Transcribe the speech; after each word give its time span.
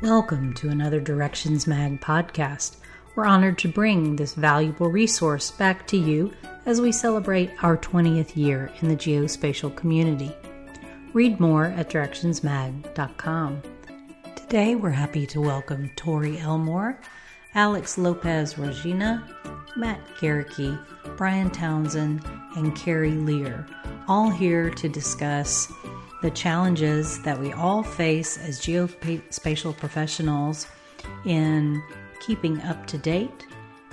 Welcome 0.00 0.54
to 0.54 0.68
another 0.68 1.00
Directions 1.00 1.66
Mag 1.66 2.00
podcast. 2.00 2.76
We're 3.16 3.24
honored 3.24 3.58
to 3.58 3.68
bring 3.68 4.14
this 4.14 4.32
valuable 4.32 4.92
resource 4.92 5.50
back 5.50 5.88
to 5.88 5.96
you 5.96 6.32
as 6.66 6.80
we 6.80 6.92
celebrate 6.92 7.50
our 7.64 7.76
20th 7.76 8.36
year 8.36 8.70
in 8.80 8.88
the 8.88 8.94
geospatial 8.94 9.74
community. 9.74 10.32
Read 11.14 11.40
more 11.40 11.64
at 11.64 11.90
directionsmag.com. 11.90 13.62
Today 14.36 14.76
we're 14.76 14.90
happy 14.90 15.26
to 15.26 15.40
welcome 15.40 15.90
Tori 15.96 16.38
Elmore, 16.38 17.00
Alex 17.56 17.98
Lopez 17.98 18.56
Regina, 18.56 19.26
Matt 19.76 20.00
Garricky, 20.20 20.78
Brian 21.16 21.50
Townsend, 21.50 22.24
and 22.54 22.76
Carrie 22.76 23.10
Lear, 23.10 23.66
all 24.06 24.30
here 24.30 24.70
to 24.70 24.88
discuss 24.88 25.72
the 26.20 26.30
challenges 26.30 27.22
that 27.22 27.38
we 27.38 27.52
all 27.52 27.82
face 27.82 28.38
as 28.38 28.60
geospatial 28.60 29.76
professionals 29.76 30.66
in 31.24 31.80
keeping 32.20 32.60
up 32.62 32.86
to 32.88 32.98
date 32.98 33.46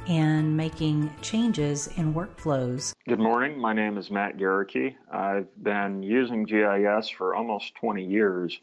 and 0.08 0.56
making 0.56 1.12
changes 1.22 1.88
in 1.98 2.14
workflows. 2.14 2.94
Good 3.08 3.20
morning. 3.20 3.60
My 3.60 3.74
name 3.74 3.98
is 3.98 4.10
Matt 4.10 4.38
Garricky. 4.38 4.98
I've 5.12 5.48
been 5.62 6.02
using 6.02 6.44
GIS 6.46 7.10
for 7.10 7.36
almost 7.36 7.76
20 7.76 8.04
years. 8.04 8.60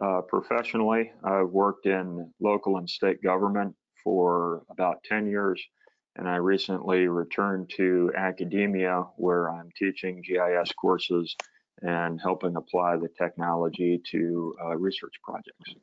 Uh, 0.00 0.20
professionally, 0.22 1.12
I've 1.24 1.48
worked 1.48 1.86
in 1.86 2.30
local 2.40 2.76
and 2.76 2.88
state 2.88 3.22
government 3.22 3.74
for 4.04 4.62
about 4.70 5.02
10 5.04 5.26
years, 5.26 5.62
and 6.16 6.28
I 6.28 6.36
recently 6.36 7.08
returned 7.08 7.70
to 7.76 8.12
academia 8.16 9.04
where 9.16 9.50
I'm 9.50 9.70
teaching 9.76 10.22
GIS 10.22 10.72
courses 10.72 11.34
and 11.82 12.20
helping 12.20 12.56
apply 12.56 12.96
the 12.96 13.08
technology 13.18 14.00
to 14.10 14.54
uh, 14.64 14.76
research 14.76 15.14
projects. 15.22 15.74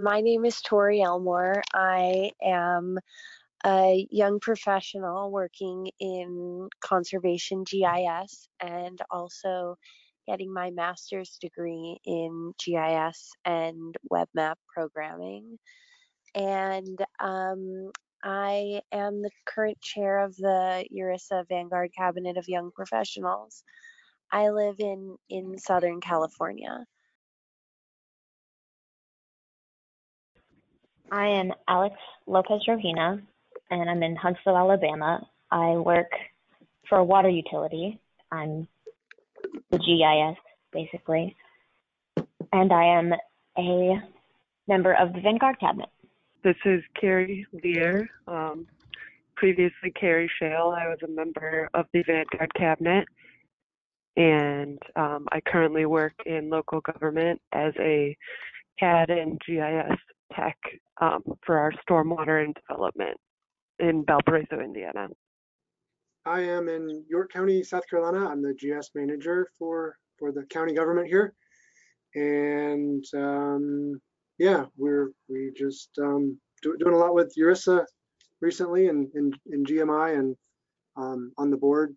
My 0.00 0.20
name 0.20 0.44
is 0.44 0.60
Tori 0.60 1.02
Elmore. 1.02 1.62
I 1.72 2.32
am 2.42 2.98
a 3.64 4.06
young 4.10 4.40
professional 4.40 5.30
working 5.30 5.90
in 5.98 6.68
conservation 6.80 7.64
GIS 7.64 8.48
and 8.60 9.00
also 9.10 9.76
getting 10.26 10.52
my 10.52 10.70
master's 10.70 11.38
degree 11.40 11.98
in 12.04 12.52
GIS 12.64 13.30
and 13.44 13.94
web 14.10 14.28
map 14.34 14.58
programming. 14.74 15.58
And 16.34 16.98
um, 17.20 17.90
I 18.22 18.80
am 18.90 19.22
the 19.22 19.30
current 19.46 19.80
chair 19.80 20.24
of 20.24 20.34
the 20.36 20.84
URISA 20.92 21.46
Vanguard 21.48 21.90
Cabinet 21.96 22.36
of 22.36 22.48
Young 22.48 22.70
Professionals. 22.74 23.62
I 24.34 24.48
live 24.48 24.80
in 24.80 25.16
in 25.30 25.56
Southern 25.58 26.00
California. 26.00 26.84
I 31.12 31.28
am 31.28 31.52
Alex 31.68 31.94
Lopez 32.26 32.62
Rovina, 32.66 33.22
and 33.70 33.88
I'm 33.88 34.02
in 34.02 34.16
Huntsville, 34.16 34.56
Alabama. 34.56 35.24
I 35.52 35.76
work 35.76 36.10
for 36.88 36.98
a 36.98 37.04
water 37.04 37.28
utility. 37.28 38.00
I'm 38.32 38.66
the 39.70 39.78
GIS, 39.78 40.36
basically. 40.72 41.36
And 42.52 42.72
I 42.72 42.86
am 42.86 43.12
a 43.56 44.02
member 44.66 44.94
of 44.94 45.12
the 45.12 45.20
Vanguard 45.20 45.60
Cabinet. 45.60 45.90
This 46.42 46.56
is 46.64 46.82
Carrie 47.00 47.46
Lear. 47.62 48.10
Um, 48.26 48.66
previously, 49.36 49.92
Carrie 49.92 50.30
Shale. 50.40 50.74
I 50.76 50.88
was 50.88 50.98
a 51.04 51.08
member 51.08 51.70
of 51.72 51.86
the 51.92 52.02
Vanguard 52.02 52.52
Cabinet 52.56 53.06
and 54.16 54.78
um, 54.96 55.26
I 55.32 55.40
currently 55.40 55.86
work 55.86 56.14
in 56.26 56.50
local 56.50 56.80
government 56.80 57.40
as 57.52 57.72
a 57.78 58.16
CAD 58.78 59.10
and 59.10 59.40
GIS 59.46 59.98
tech 60.34 60.56
um, 61.00 61.22
for 61.44 61.58
our 61.58 61.72
stormwater 61.88 62.44
and 62.44 62.54
development 62.54 63.16
in 63.78 64.04
Valparaiso, 64.06 64.60
Indiana. 64.60 65.08
I 66.26 66.40
am 66.40 66.68
in 66.68 67.04
York 67.08 67.32
County, 67.32 67.62
South 67.62 67.88
Carolina. 67.88 68.28
I'm 68.28 68.42
the 68.42 68.54
GIS 68.54 68.90
manager 68.94 69.48
for 69.58 69.96
for 70.18 70.32
the 70.32 70.44
county 70.44 70.74
government 70.74 71.08
here, 71.08 71.34
and 72.14 73.04
um, 73.14 74.00
yeah, 74.38 74.66
we're 74.76 75.10
we 75.28 75.52
just 75.56 75.90
um, 76.00 76.38
do, 76.62 76.76
doing 76.78 76.94
a 76.94 76.98
lot 76.98 77.14
with 77.14 77.34
URISA 77.38 77.84
recently 78.40 78.88
and 78.88 79.08
in, 79.14 79.64
GMI 79.64 80.18
and 80.18 80.36
um, 80.96 81.32
on 81.36 81.50
the 81.50 81.56
board. 81.56 81.94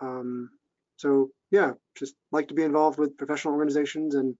Um, 0.00 0.50
so 0.98 1.30
yeah, 1.50 1.72
just 1.96 2.14
like 2.32 2.48
to 2.48 2.54
be 2.54 2.64
involved 2.64 2.98
with 2.98 3.16
professional 3.16 3.54
organizations 3.54 4.14
and 4.14 4.34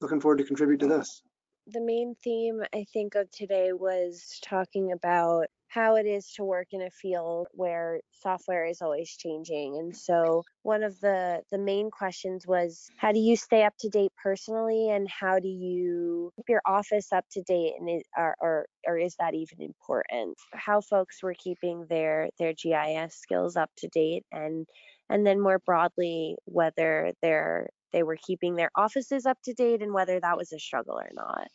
looking 0.00 0.20
forward 0.20 0.38
to 0.38 0.44
contribute 0.44 0.80
to 0.80 0.88
this. 0.88 1.22
The 1.66 1.80
main 1.80 2.14
theme 2.24 2.62
I 2.74 2.84
think 2.92 3.14
of 3.14 3.30
today 3.30 3.72
was 3.72 4.40
talking 4.42 4.92
about 4.92 5.46
how 5.68 5.94
it 5.94 6.04
is 6.04 6.32
to 6.32 6.42
work 6.42 6.66
in 6.72 6.82
a 6.82 6.90
field 6.90 7.46
where 7.52 8.00
software 8.10 8.64
is 8.64 8.82
always 8.82 9.16
changing. 9.16 9.78
And 9.78 9.96
so 9.96 10.42
one 10.62 10.82
of 10.82 10.98
the 11.00 11.42
the 11.52 11.58
main 11.58 11.90
questions 11.90 12.44
was 12.46 12.88
how 12.96 13.12
do 13.12 13.20
you 13.20 13.36
stay 13.36 13.62
up 13.62 13.74
to 13.80 13.88
date 13.88 14.10
personally? 14.20 14.90
And 14.90 15.08
how 15.08 15.38
do 15.38 15.48
you 15.48 16.32
keep 16.34 16.48
your 16.48 16.62
office 16.66 17.12
up 17.12 17.24
to 17.32 17.42
date? 17.42 17.74
And 17.78 17.88
it, 17.88 18.06
or, 18.16 18.34
or 18.40 18.66
or 18.86 18.98
is 18.98 19.14
that 19.20 19.34
even 19.34 19.62
important? 19.62 20.36
How 20.54 20.80
folks 20.80 21.22
were 21.22 21.36
keeping 21.38 21.86
their 21.88 22.30
their 22.38 22.52
gis 22.52 23.14
skills 23.14 23.54
up 23.54 23.70
to 23.78 23.88
date 23.88 24.24
and 24.32 24.66
and 25.10 25.26
then 25.26 25.40
more 25.40 25.58
broadly 25.58 26.36
whether 26.46 27.12
they're 27.22 27.68
they 27.92 28.02
were 28.04 28.16
keeping 28.24 28.54
their 28.54 28.70
offices 28.76 29.26
up 29.26 29.36
to 29.42 29.52
date 29.52 29.82
and 29.82 29.92
whether 29.92 30.20
that 30.20 30.36
was 30.36 30.52
a 30.52 30.58
struggle 30.58 30.94
or 30.94 31.10
not. 31.12 31.48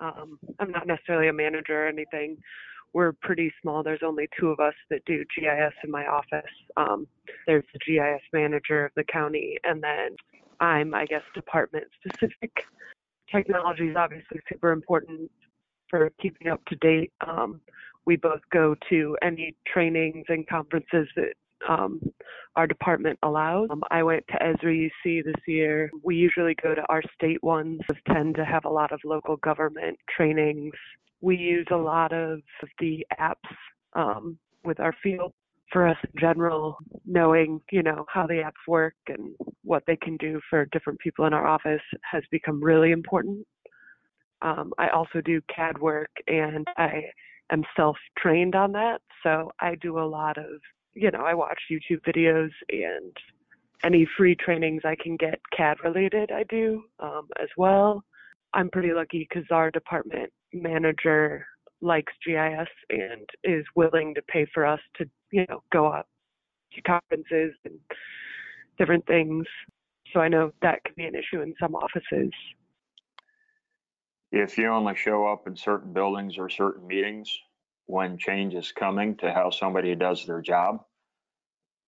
Um, 0.00 0.38
i'm 0.58 0.70
not 0.70 0.86
necessarily 0.86 1.28
a 1.28 1.32
manager 1.32 1.84
or 1.84 1.88
anything. 1.88 2.36
We're 2.94 3.12
pretty 3.12 3.52
small. 3.60 3.82
There's 3.82 4.02
only 4.02 4.28
two 4.38 4.48
of 4.48 4.60
us 4.60 4.74
that 4.90 5.04
do 5.04 5.24
gis 5.36 5.72
in 5.84 5.90
my 5.90 6.06
office. 6.06 6.50
Um, 6.76 7.06
there's 7.46 7.64
the 7.72 7.78
gis 7.78 8.22
manager 8.32 8.86
of 8.86 8.92
the 8.96 9.04
county 9.04 9.58
and 9.64 9.82
then 9.82 10.16
i'm 10.60 10.92
i 10.92 11.06
guess 11.06 11.22
department 11.36 11.84
specific 12.04 12.50
technology 13.30 13.88
is 13.88 13.96
obviously 13.96 14.40
super 14.48 14.72
important 14.72 15.30
for 15.88 16.10
keeping 16.20 16.48
up 16.48 16.64
to 16.66 16.76
date. 16.76 17.12
Um, 17.26 17.60
we 18.06 18.16
both 18.16 18.40
go 18.52 18.74
to 18.90 19.16
any 19.22 19.54
trainings 19.66 20.24
and 20.28 20.46
conferences 20.46 21.08
that 21.16 21.34
um, 21.68 22.00
our 22.56 22.66
department 22.66 23.18
allows. 23.22 23.68
Um, 23.70 23.82
I 23.90 24.02
went 24.02 24.24
to 24.28 24.38
Esri 24.38 24.90
UC 25.06 25.24
this 25.24 25.42
year. 25.46 25.90
We 26.02 26.16
usually 26.16 26.56
go 26.62 26.74
to 26.74 26.82
our 26.88 27.02
state 27.14 27.42
ones, 27.42 27.80
tend 28.12 28.34
to 28.36 28.44
have 28.44 28.64
a 28.64 28.70
lot 28.70 28.92
of 28.92 29.00
local 29.04 29.36
government 29.36 29.98
trainings. 30.14 30.72
We 31.20 31.36
use 31.36 31.66
a 31.70 31.76
lot 31.76 32.12
of 32.12 32.40
the 32.78 33.06
apps 33.20 33.34
um, 33.94 34.38
with 34.64 34.80
our 34.80 34.94
field 35.02 35.32
for 35.72 35.86
us 35.86 35.96
in 36.02 36.20
general, 36.20 36.78
knowing, 37.04 37.60
you 37.70 37.82
know, 37.82 38.06
how 38.12 38.26
the 38.26 38.42
apps 38.44 38.66
work 38.66 38.94
and 39.08 39.34
what 39.62 39.82
they 39.86 39.96
can 39.96 40.16
do 40.16 40.40
for 40.48 40.66
different 40.72 40.98
people 41.00 41.26
in 41.26 41.32
our 41.32 41.46
office 41.46 41.82
has 42.10 42.22
become 42.30 42.62
really 42.62 42.90
important. 42.90 43.46
Um, 44.40 44.72
I 44.78 44.88
also 44.88 45.20
do 45.24 45.40
CAD 45.54 45.78
work 45.78 46.10
and 46.26 46.66
I 46.76 47.02
am 47.52 47.64
self 47.76 47.96
trained 48.18 48.54
on 48.54 48.72
that. 48.72 49.00
So 49.22 49.50
I 49.60 49.74
do 49.76 49.98
a 49.98 50.06
lot 50.08 50.38
of 50.38 50.60
you 50.98 51.12
know, 51.12 51.20
I 51.20 51.34
watch 51.34 51.60
YouTube 51.70 52.00
videos 52.06 52.50
and 52.70 53.16
any 53.84 54.06
free 54.16 54.34
trainings 54.34 54.82
I 54.84 54.96
can 55.00 55.16
get 55.16 55.40
CAD 55.56 55.76
related, 55.84 56.32
I 56.32 56.42
do 56.44 56.82
um, 56.98 57.28
as 57.40 57.48
well. 57.56 58.02
I'm 58.52 58.68
pretty 58.68 58.92
lucky 58.92 59.28
because 59.28 59.46
our 59.52 59.70
department 59.70 60.32
manager 60.52 61.46
likes 61.80 62.12
GIS 62.26 62.66
and 62.90 63.28
is 63.44 63.64
willing 63.76 64.12
to 64.16 64.22
pay 64.22 64.46
for 64.52 64.66
us 64.66 64.80
to, 64.96 65.08
you 65.30 65.46
know, 65.48 65.62
go 65.72 65.86
up 65.86 66.08
to 66.72 66.82
conferences 66.82 67.54
and 67.64 67.78
different 68.76 69.06
things. 69.06 69.46
So 70.12 70.18
I 70.18 70.26
know 70.26 70.50
that 70.62 70.82
could 70.84 70.96
be 70.96 71.04
an 71.04 71.14
issue 71.14 71.42
in 71.42 71.54
some 71.60 71.76
offices. 71.76 72.32
If 74.32 74.58
you 74.58 74.66
only 74.66 74.96
show 74.96 75.26
up 75.26 75.46
in 75.46 75.54
certain 75.54 75.92
buildings 75.92 76.38
or 76.38 76.48
certain 76.48 76.88
meetings 76.88 77.38
when 77.86 78.18
change 78.18 78.54
is 78.54 78.72
coming 78.72 79.16
to 79.18 79.32
how 79.32 79.50
somebody 79.50 79.94
does 79.94 80.26
their 80.26 80.42
job, 80.42 80.84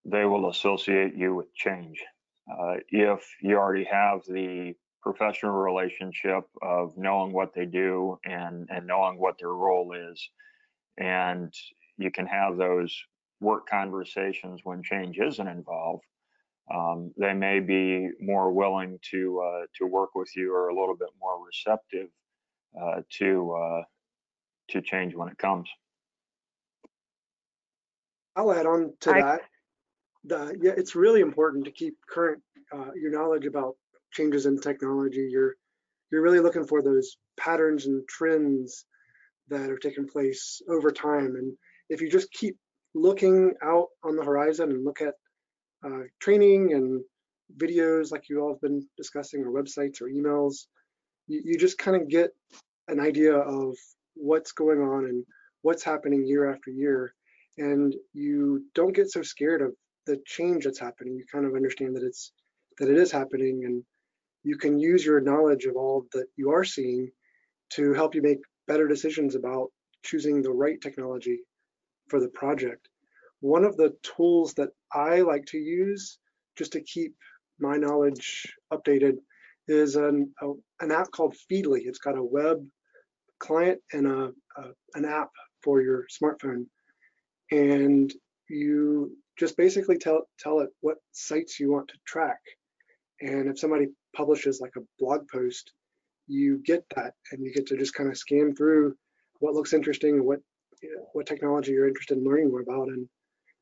they 0.04 0.24
will 0.24 0.50
associate 0.50 1.14
you 1.14 1.34
with 1.34 1.54
change. 1.54 2.02
Uh, 2.50 2.76
if 2.88 3.20
you 3.42 3.56
already 3.56 3.84
have 3.84 4.20
the 4.26 4.74
professional 5.02 5.52
relationship 5.52 6.44
of 6.62 6.96
knowing 6.96 7.32
what 7.32 7.54
they 7.54 7.66
do 7.66 8.18
and, 8.24 8.68
and 8.70 8.86
knowing 8.86 9.18
what 9.18 9.38
their 9.38 9.52
role 9.52 9.92
is, 9.92 10.30
and 10.98 11.52
you 11.96 12.10
can 12.10 12.26
have 12.26 12.56
those 12.56 12.94
work 13.40 13.68
conversations 13.68 14.60
when 14.64 14.82
change 14.82 15.18
isn't 15.18 15.48
involved, 15.48 16.04
um, 16.72 17.12
they 17.16 17.32
may 17.32 17.60
be 17.60 18.10
more 18.20 18.52
willing 18.52 18.98
to 19.10 19.40
uh, 19.40 19.66
to 19.76 19.86
work 19.86 20.14
with 20.14 20.30
you 20.36 20.54
or 20.54 20.68
a 20.68 20.74
little 20.74 20.96
bit 20.96 21.08
more 21.20 21.44
receptive 21.44 22.08
uh, 22.80 23.00
to 23.18 23.52
uh, 23.52 23.82
to 24.68 24.80
change 24.80 25.14
when 25.14 25.28
it 25.28 25.38
comes. 25.38 25.68
I'll 28.36 28.52
add 28.52 28.66
on 28.66 28.92
to 29.00 29.10
I, 29.10 29.20
that 29.20 29.40
the, 30.24 30.56
yeah, 30.60 30.72
it's 30.76 30.94
really 30.94 31.20
important 31.20 31.64
to 31.64 31.70
keep 31.70 31.94
current 32.08 32.42
uh, 32.72 32.92
your 32.94 33.10
knowledge 33.10 33.46
about 33.46 33.76
changes 34.12 34.46
in 34.46 34.60
technology. 34.60 35.28
You're 35.30 35.54
you're 36.10 36.22
really 36.22 36.40
looking 36.40 36.66
for 36.66 36.82
those 36.82 37.16
patterns 37.38 37.86
and 37.86 38.06
trends 38.08 38.84
that 39.48 39.70
are 39.70 39.78
taking 39.78 40.08
place 40.08 40.60
over 40.68 40.90
time. 40.90 41.36
And 41.36 41.56
if 41.88 42.00
you 42.00 42.10
just 42.10 42.32
keep 42.32 42.56
looking 42.94 43.54
out 43.62 43.88
on 44.02 44.16
the 44.16 44.24
horizon 44.24 44.70
and 44.70 44.84
look 44.84 45.00
at 45.00 45.14
uh, 45.84 46.04
training 46.20 46.72
and 46.72 47.02
videos 47.56 48.10
like 48.10 48.28
you 48.28 48.40
all 48.40 48.52
have 48.52 48.60
been 48.60 48.86
discussing, 48.96 49.42
or 49.42 49.50
websites 49.50 50.00
or 50.00 50.08
emails, 50.08 50.66
you, 51.26 51.40
you 51.44 51.58
just 51.58 51.78
kind 51.78 51.96
of 51.96 52.08
get 52.08 52.30
an 52.88 53.00
idea 53.00 53.34
of 53.34 53.76
what's 54.14 54.52
going 54.52 54.80
on 54.80 55.04
and 55.04 55.24
what's 55.62 55.84
happening 55.84 56.26
year 56.26 56.50
after 56.52 56.70
year. 56.70 57.14
And 57.58 57.94
you 58.12 58.64
don't 58.74 58.94
get 58.94 59.10
so 59.10 59.22
scared 59.22 59.62
of 59.62 59.74
the 60.06 60.20
change 60.26 60.64
that's 60.64 60.78
happening. 60.78 61.14
You 61.14 61.24
kind 61.30 61.46
of 61.46 61.54
understand 61.54 61.96
that 61.96 62.02
it's 62.02 62.32
that 62.78 62.88
it 62.88 62.96
is 62.96 63.12
happening 63.12 63.64
and 63.64 63.84
you 64.42 64.56
can 64.56 64.78
use 64.78 65.04
your 65.04 65.20
knowledge 65.20 65.66
of 65.66 65.76
all 65.76 66.06
that 66.12 66.26
you 66.36 66.50
are 66.50 66.64
seeing 66.64 67.10
to 67.74 67.92
help 67.92 68.14
you 68.14 68.22
make 68.22 68.38
better 68.66 68.88
decisions 68.88 69.34
about 69.34 69.68
choosing 70.02 70.42
the 70.42 70.50
right 70.50 70.80
technology 70.80 71.40
for 72.08 72.20
the 72.20 72.28
project. 72.28 72.88
One 73.40 73.64
of 73.64 73.76
the 73.76 73.94
tools 74.02 74.54
that 74.54 74.70
I 74.92 75.20
like 75.20 75.44
to 75.46 75.58
use 75.58 76.18
just 76.56 76.72
to 76.72 76.80
keep 76.80 77.14
my 77.58 77.76
knowledge 77.76 78.46
updated 78.72 79.18
is 79.68 79.96
an, 79.96 80.32
a, 80.42 80.52
an 80.80 80.90
app 80.90 81.10
called 81.10 81.36
Feedly. 81.50 81.82
It's 81.84 81.98
got 81.98 82.16
a 82.16 82.22
web 82.22 82.66
client 83.38 83.80
and 83.92 84.06
a, 84.06 84.32
a, 84.56 84.62
an 84.94 85.04
app 85.04 85.30
for 85.62 85.80
your 85.80 86.06
smartphone. 86.08 86.66
And 87.50 88.12
you 88.48 89.16
just 89.40 89.56
basically 89.56 89.96
tell, 89.96 90.28
tell 90.38 90.60
it 90.60 90.68
what 90.80 90.98
sites 91.12 91.58
you 91.58 91.72
want 91.72 91.88
to 91.88 91.94
track. 92.06 92.40
And 93.20 93.48
if 93.48 93.58
somebody 93.58 93.86
publishes 94.14 94.60
like 94.60 94.74
a 94.76 94.86
blog 94.98 95.26
post, 95.32 95.72
you 96.26 96.58
get 96.64 96.84
that 96.94 97.14
and 97.32 97.42
you 97.44 97.52
get 97.52 97.66
to 97.68 97.76
just 97.76 97.94
kind 97.94 98.10
of 98.10 98.18
scan 98.18 98.54
through 98.54 98.94
what 99.40 99.54
looks 99.54 99.72
interesting 99.72 100.16
and 100.16 100.26
what 100.26 100.40
you 100.82 100.94
know, 100.94 101.06
what 101.14 101.26
technology 101.26 101.72
you're 101.72 101.88
interested 101.88 102.18
in 102.18 102.24
learning 102.24 102.50
more 102.50 102.60
about. 102.60 102.88
And 102.88 103.08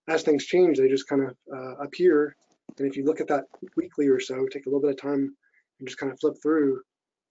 as 0.08 0.22
things 0.22 0.44
change, 0.44 0.78
they 0.78 0.88
just 0.88 1.08
kind 1.08 1.22
of 1.22 1.36
uh, 1.54 1.76
appear. 1.76 2.34
And 2.78 2.86
if 2.86 2.96
you 2.96 3.04
look 3.04 3.20
at 3.20 3.28
that 3.28 3.44
weekly 3.76 4.08
or 4.08 4.20
so, 4.20 4.46
take 4.46 4.66
a 4.66 4.68
little 4.68 4.82
bit 4.82 4.90
of 4.90 5.00
time 5.00 5.34
and 5.78 5.88
just 5.88 5.98
kind 5.98 6.12
of 6.12 6.18
flip 6.20 6.34
through, 6.42 6.82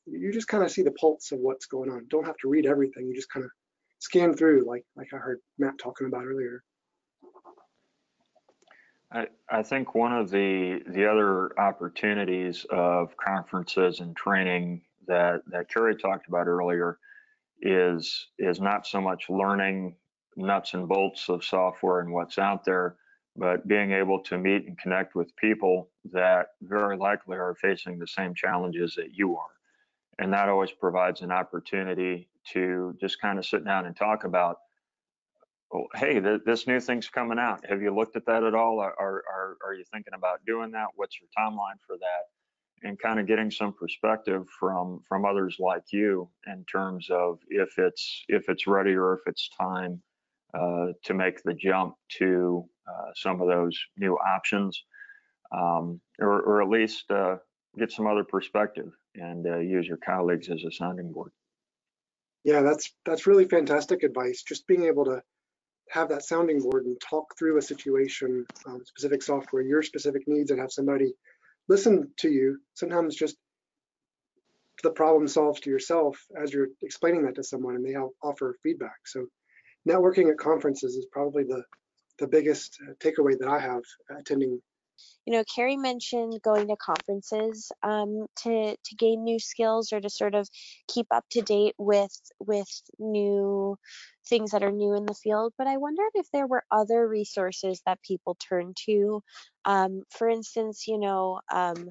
you 0.06 0.32
just 0.32 0.48
kind 0.48 0.64
of 0.64 0.72
see 0.72 0.84
the 0.84 0.92
pulse 0.92 1.32
of 1.34 1.40
what's 1.40 1.66
going 1.66 1.92
on. 1.92 2.08
Don't 2.10 2.26
have 2.26 2.38
to 2.42 2.48
read 2.48 2.66
everything. 2.66 3.08
You 3.08 3.14
just 3.14 3.32
kind 3.32 3.44
of 3.44 3.52
scan 4.00 4.34
through, 4.34 4.66
like 4.66 4.86
like 4.96 5.14
I 5.14 5.18
heard 5.18 5.40
Matt 5.58 5.78
talking 5.78 6.08
about 6.08 6.26
earlier. 6.26 6.64
I, 9.12 9.28
I 9.50 9.64
think 9.64 9.96
one 9.96 10.14
of 10.14 10.30
the 10.30 10.82
the 10.88 11.10
other 11.10 11.58
opportunities 11.60 12.66
of 12.70 13.16
conferences 13.18 14.00
and 14.02 14.16
training 14.16 14.82
that 15.08 15.42
that 15.48 15.70
Carrie 15.70 15.96
talked 15.96 16.28
about 16.28 16.48
earlier 16.48 17.00
is 17.62 18.28
is 18.38 18.60
not 18.60 18.86
so 18.86 19.00
much 19.00 19.30
learning 19.30 19.96
nuts 20.36 20.74
and 20.74 20.88
bolts 20.88 21.30
of 21.30 21.44
software 21.44 22.02
and 22.02 22.12
what's 22.12 22.38
out 22.38 22.66
there, 22.66 22.98
but 23.36 23.68
being 23.68 23.92
able 23.92 24.20
to 24.24 24.38
meet 24.38 24.68
and 24.68 24.78
connect 24.78 25.16
with 25.16 25.36
people 25.38 25.90
that 26.12 26.48
very 26.62 26.98
likely 26.98 27.38
are 27.38 27.56
facing 27.56 27.98
the 27.98 28.08
same 28.08 28.36
challenges 28.36 28.94
that 28.96 29.14
you 29.14 29.36
are. 29.36 29.50
And 30.20 30.34
that 30.34 30.50
always 30.50 30.72
provides 30.72 31.22
an 31.22 31.32
opportunity 31.32 32.30
to 32.54 32.96
just 33.00 33.22
kind 33.22 33.40
of 33.40 33.46
sit 33.46 33.66
down 33.66 33.86
and 33.86 33.96
talk 33.96 34.26
about 34.26 34.58
well, 35.72 35.88
hey, 35.96 36.20
th- 36.20 36.42
this 36.46 36.68
new 36.68 36.80
thing's 36.80 37.10
coming 37.10 37.40
out. 37.40 37.66
Have 37.70 37.82
you 37.82 37.94
looked 37.94 38.16
at 38.16 38.26
that 38.26 38.44
at 38.44 38.56
all? 38.56 38.80
Are, 38.80 38.94
are, 39.00 39.58
are 39.66 39.74
you 39.74 39.84
thinking 39.92 40.14
about 40.14 40.46
doing 40.46 40.72
that? 40.72 40.88
What's 40.96 41.18
your 41.20 41.30
timeline 41.38 41.80
for 41.86 41.98
that? 41.98 42.88
And 42.88 42.98
kind 43.00 43.20
of 43.20 43.28
getting 43.28 43.50
some 43.50 43.74
perspective 43.74 44.48
from 44.60 45.02
from 45.10 45.26
others 45.26 45.56
like 45.58 45.84
you 45.92 46.30
in 46.46 46.64
terms 46.72 47.10
of 47.10 47.40
if 47.50 47.80
it's 47.80 48.24
if 48.30 48.50
it's 48.50 48.68
ready 48.68 48.94
or 48.94 49.14
if 49.14 49.22
it's 49.26 49.50
time 49.60 50.00
uh, 50.54 50.88
to 51.04 51.14
make 51.16 51.42
the 51.42 51.56
jump 51.56 51.96
to 52.20 52.64
uh, 52.88 53.10
some 53.16 53.42
of 53.42 53.48
those 53.48 53.78
new 53.98 54.14
options, 54.14 54.80
um, 55.52 56.00
or, 56.20 56.42
or 56.42 56.62
at 56.62 56.70
least 56.70 57.10
uh, 57.10 57.38
get 57.80 57.92
some 57.92 58.06
other 58.06 58.24
perspective 58.24 58.92
and 59.16 59.48
uh, 59.48 59.58
use 59.58 59.88
your 59.88 59.98
colleagues 59.98 60.50
as 60.50 60.64
a 60.64 60.72
sounding 60.72 61.12
board. 61.12 61.32
Yeah, 62.44 62.62
that's 62.62 62.94
that's 63.06 63.26
really 63.26 63.46
fantastic 63.46 64.04
advice. 64.04 64.44
Just 64.44 64.68
being 64.68 64.84
able 64.84 65.06
to 65.06 65.24
have 65.92 66.10
that 66.10 66.24
sounding 66.24 66.62
board 66.62 66.86
and 66.86 67.00
talk 67.00 67.38
through 67.38 67.58
a 67.58 67.62
situation, 67.62 68.46
um, 68.66 68.84
specific 68.86 69.22
software, 69.22 69.62
your 69.62 69.82
specific 69.82 70.24
needs, 70.28 70.52
and 70.52 70.60
have 70.60 70.72
somebody 70.72 71.14
listen 71.68 72.12
to 72.18 72.30
you. 72.30 72.60
Sometimes 72.74 73.16
just 73.16 73.38
the 74.84 74.92
problem 74.92 75.28
solves 75.28 75.60
to 75.62 75.70
yourself 75.70 76.18
as 76.42 76.54
you're 76.54 76.70
explaining 76.82 77.24
that 77.24 77.36
to 77.36 77.44
someone, 77.44 77.76
and 77.76 77.86
they 77.86 77.96
offer 78.24 78.58
feedback. 78.64 79.08
So, 79.08 79.26
networking 79.88 80.30
at 80.30 80.38
conferences 80.38 80.96
is 80.96 81.08
probably 81.12 81.44
the 81.44 81.64
the 82.20 82.28
biggest 82.28 82.78
uh, 82.88 82.94
takeaway 82.96 83.38
that 83.40 83.48
I 83.48 83.60
have 83.60 83.84
attending 84.20 84.60
you 85.26 85.34
know, 85.34 85.44
Carrie 85.54 85.78
mentioned 85.78 86.42
going 86.42 86.68
to 86.68 86.76
conferences 86.78 87.72
um, 87.84 88.28
to 88.44 88.76
to 88.76 88.96
gain 88.96 89.24
new 89.24 89.40
skills 89.40 89.92
or 89.92 90.00
to 90.00 90.10
sort 90.10 90.36
of 90.36 90.48
keep 90.88 91.08
up 91.12 91.26
to 91.32 91.42
date 91.42 91.76
with 91.78 92.18
with 92.40 92.70
new 92.98 93.78
things 94.28 94.52
that 94.52 94.64
are 94.64 94.72
new 94.72 94.94
in 94.94 95.06
the 95.06 95.14
field. 95.14 95.54
But 95.58 95.68
I 95.68 95.78
wondered 95.78 96.12
if 96.16 96.28
there 96.32 96.48
were 96.48 96.64
other 96.72 97.08
resources 97.08 97.82
that 97.86 98.02
people 98.02 98.36
turn 98.36 98.74
to. 98.86 99.22
Um, 99.66 100.04
for 100.10 100.30
instance, 100.30 100.86
you 100.88 100.98
know, 100.98 101.40
um, 101.54 101.88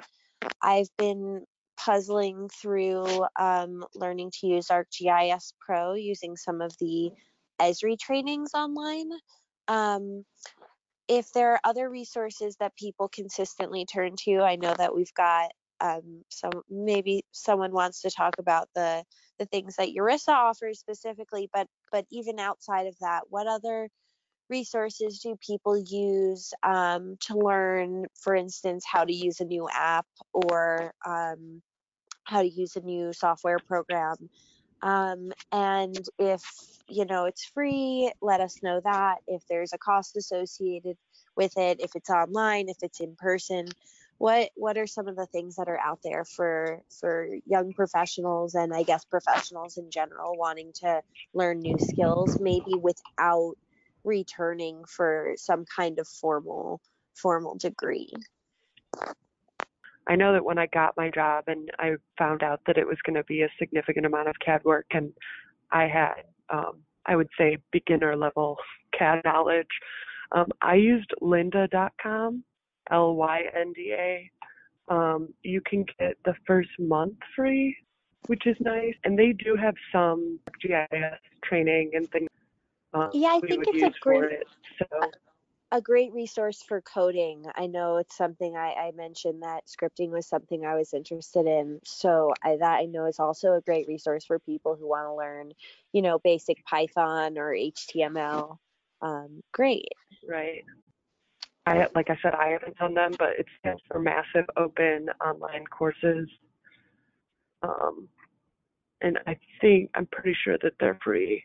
I've 0.63 0.89
been 0.99 1.45
puzzling 1.77 2.49
through 2.49 3.27
um, 3.39 3.85
learning 3.95 4.33
to 4.41 4.47
use 4.47 4.69
ArcGIS 4.69 5.53
Pro 5.61 5.95
using 5.95 6.37
some 6.37 6.61
of 6.61 6.75
the 6.81 7.11
Esri 7.61 7.99
trainings 7.99 8.53
online. 8.55 9.11
Um, 9.69 10.25
if 11.09 11.33
there 11.33 11.53
are 11.53 11.61
other 11.65 11.89
resources 11.89 12.57
that 12.59 12.77
people 12.77 13.09
consistently 13.09 13.85
turn 13.85 14.15
to, 14.25 14.41
I 14.41 14.57
know 14.57 14.75
that 14.77 14.95
we've 14.95 15.13
got 15.15 15.51
um, 15.81 16.23
some 16.31 16.53
maybe 16.71 17.25
someone 17.33 17.73
wants 17.73 18.03
to 18.03 18.11
talk 18.11 18.35
about 18.39 18.69
the 18.75 19.05
the 19.39 19.47
things 19.47 19.77
that 19.77 19.95
URISA 19.95 20.29
offers 20.29 20.79
specifically, 20.79 21.51
but 21.53 21.67
but 21.93 22.07
even 22.11 22.39
outside 22.39 22.87
of 22.87 22.97
that, 23.01 23.23
what 23.29 23.47
other 23.47 23.89
resources 24.49 25.19
do 25.19 25.37
people 25.45 25.77
use 25.77 26.53
um, 26.63 27.17
to 27.21 27.37
learn, 27.37 28.07
for 28.15 28.35
instance, 28.35 28.85
how 28.91 29.05
to 29.05 29.13
use 29.13 29.41
a 29.41 29.45
new 29.45 29.69
app 29.73 30.07
or 30.33 30.93
um, 31.05 31.61
how 32.25 32.43
to 32.43 32.49
use 32.49 32.77
a 32.77 32.81
new 32.81 33.13
software 33.13 33.59
program? 33.59 34.17
Um, 34.83 35.33
and 35.53 35.99
if 36.19 36.43
you 36.89 37.05
know 37.05 37.25
it's 37.25 37.45
free, 37.45 38.13
let 38.21 38.41
us 38.41 38.63
know 38.63 38.81
that. 38.85 39.19
If 39.27 39.43
there's 39.49 39.73
a 39.73 39.79
cost 39.79 40.17
associated 40.17 40.97
with 41.37 41.57
it, 41.57 41.81
if 41.81 41.97
it's 41.97 42.11
online, 42.11 42.69
if 42.69 42.77
it's 42.83 43.01
in 43.01 43.17
person, 43.17 43.67
what 44.19 44.51
what 44.55 44.79
are 44.79 44.87
some 44.87 45.09
of 45.09 45.17
the 45.17 45.27
things 45.27 45.57
that 45.57 45.69
are 45.69 45.81
out 45.81 46.01
there 46.03 46.25
for 46.25 46.81
for 47.01 47.29
young 47.47 47.73
professionals 47.73 48.55
and 48.55 48.73
I 48.73 48.83
guess 48.83 49.05
professionals 49.05 49.77
in 49.77 49.91
general 49.91 50.37
wanting 50.37 50.73
to 50.81 51.03
learn 51.35 51.61
new 51.61 51.77
skills, 51.79 52.41
maybe 52.41 52.75
without 52.81 53.55
returning 54.05 54.85
for 54.85 55.35
some 55.37 55.65
kind 55.65 55.99
of 55.99 56.09
formal 56.09 56.81
formal 57.15 57.57
degree? 57.57 58.13
I 60.09 60.15
know 60.15 60.33
that 60.33 60.45
when 60.45 60.59
I 60.59 60.67
got 60.67 60.97
my 60.97 61.11
job 61.11 61.45
and 61.49 61.71
I 61.79 61.97
found 62.17 62.43
out 62.43 62.61
that 62.67 62.79
it 62.79 62.87
was 62.87 62.99
going 63.05 63.17
to 63.17 63.25
be 63.25 63.43
a 63.43 63.49
significant 63.59 64.07
amount 64.07 64.29
of 64.29 64.37
CAD 64.45 64.63
work, 64.65 64.87
and 64.93 65.13
I 65.73 65.89
had, 65.89 66.23
um, 66.49 66.83
I 67.07 67.17
would 67.17 67.29
say, 67.37 67.59
beginner 67.73 68.17
level 68.17 68.57
CAD 68.99 69.23
knowledge, 69.25 69.67
um, 70.33 70.47
I 70.63 70.75
used 70.77 71.13
lynda.com, 71.21 72.45
L 72.91 73.15
Y 73.15 73.43
N 73.55 73.73
D 73.73 73.93
A. 73.93 74.31
Um, 74.89 75.29
you 75.43 75.61
can 75.61 75.85
get 75.99 76.17
the 76.25 76.35
first 76.47 76.71
month 76.79 77.17
free, 77.35 77.77
which 78.27 78.47
is 78.47 78.57
nice. 78.61 78.95
And 79.05 79.19
they 79.19 79.33
do 79.33 79.57
have 79.57 79.75
some 79.93 80.39
GIS 80.63 81.19
training 81.45 81.93
and 81.95 82.09
things. 82.11 82.29
Um, 82.95 83.11
yeah, 83.13 83.31
I 83.31 83.41
think 83.41 83.65
it's 83.67 83.97
a 83.97 84.01
great. 84.01 84.33
It, 84.33 84.47
so 84.79 85.11
a 85.73 85.81
great 85.81 86.13
resource 86.13 86.63
for 86.63 86.81
coding. 86.81 87.45
I 87.57 87.67
know 87.67 87.97
it's 87.97 88.17
something 88.17 88.57
I, 88.57 88.73
I, 88.73 88.93
mentioned 88.95 89.43
that 89.43 89.65
scripting 89.67 90.11
was 90.11 90.27
something 90.27 90.65
I 90.65 90.77
was 90.77 90.95
interested 90.95 91.47
in. 91.47 91.81
So 91.85 92.33
I, 92.45 92.57
that 92.57 92.77
I 92.77 92.85
know 92.85 93.07
is 93.07 93.19
also 93.19 93.55
a 93.55 93.61
great 93.61 93.89
resource 93.89 94.25
for 94.25 94.39
people 94.39 94.77
who 94.77 94.89
want 94.89 95.07
to 95.07 95.15
learn, 95.15 95.53
you 95.93 96.03
know, 96.03 96.21
basic 96.21 96.65
Python 96.65 97.37
or 97.37 97.53
HTML. 97.53 98.59
Um, 99.03 99.43
great. 99.53 99.89
Right. 100.27 100.65
I 101.67 101.87
like 101.95 102.11
I 102.11 102.17
said, 102.23 102.35
I 102.35 102.49
haven't 102.49 102.79
done 102.79 102.95
them, 102.95 103.13
but 103.19 103.31
it 103.39 103.47
stands 103.61 103.83
for 103.89 104.01
massive 104.01 104.47
open 104.57 105.09
online 105.25 105.67
courses. 105.67 106.29
Um, 107.63 108.09
and 109.03 109.19
I 109.27 109.37
think 109.61 109.91
I'm 109.95 110.07
pretty 110.13 110.37
sure 110.45 110.59
that 110.63 110.75
they're 110.81 110.99
free. 111.05 111.45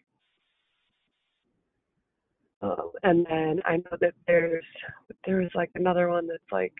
Um, 2.61 2.91
and 3.03 3.25
then 3.29 3.61
I 3.65 3.77
know 3.77 3.97
that 4.01 4.13
there's 4.27 4.65
there's 5.25 5.51
like 5.55 5.71
another 5.75 6.09
one 6.09 6.27
that's 6.27 6.43
like 6.51 6.75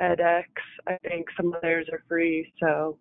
edX. 0.00 0.44
I 0.86 0.98
think 1.08 1.26
some 1.36 1.54
of 1.54 1.62
theirs 1.62 1.88
are 1.92 2.02
free. 2.08 2.52
So 2.60 2.98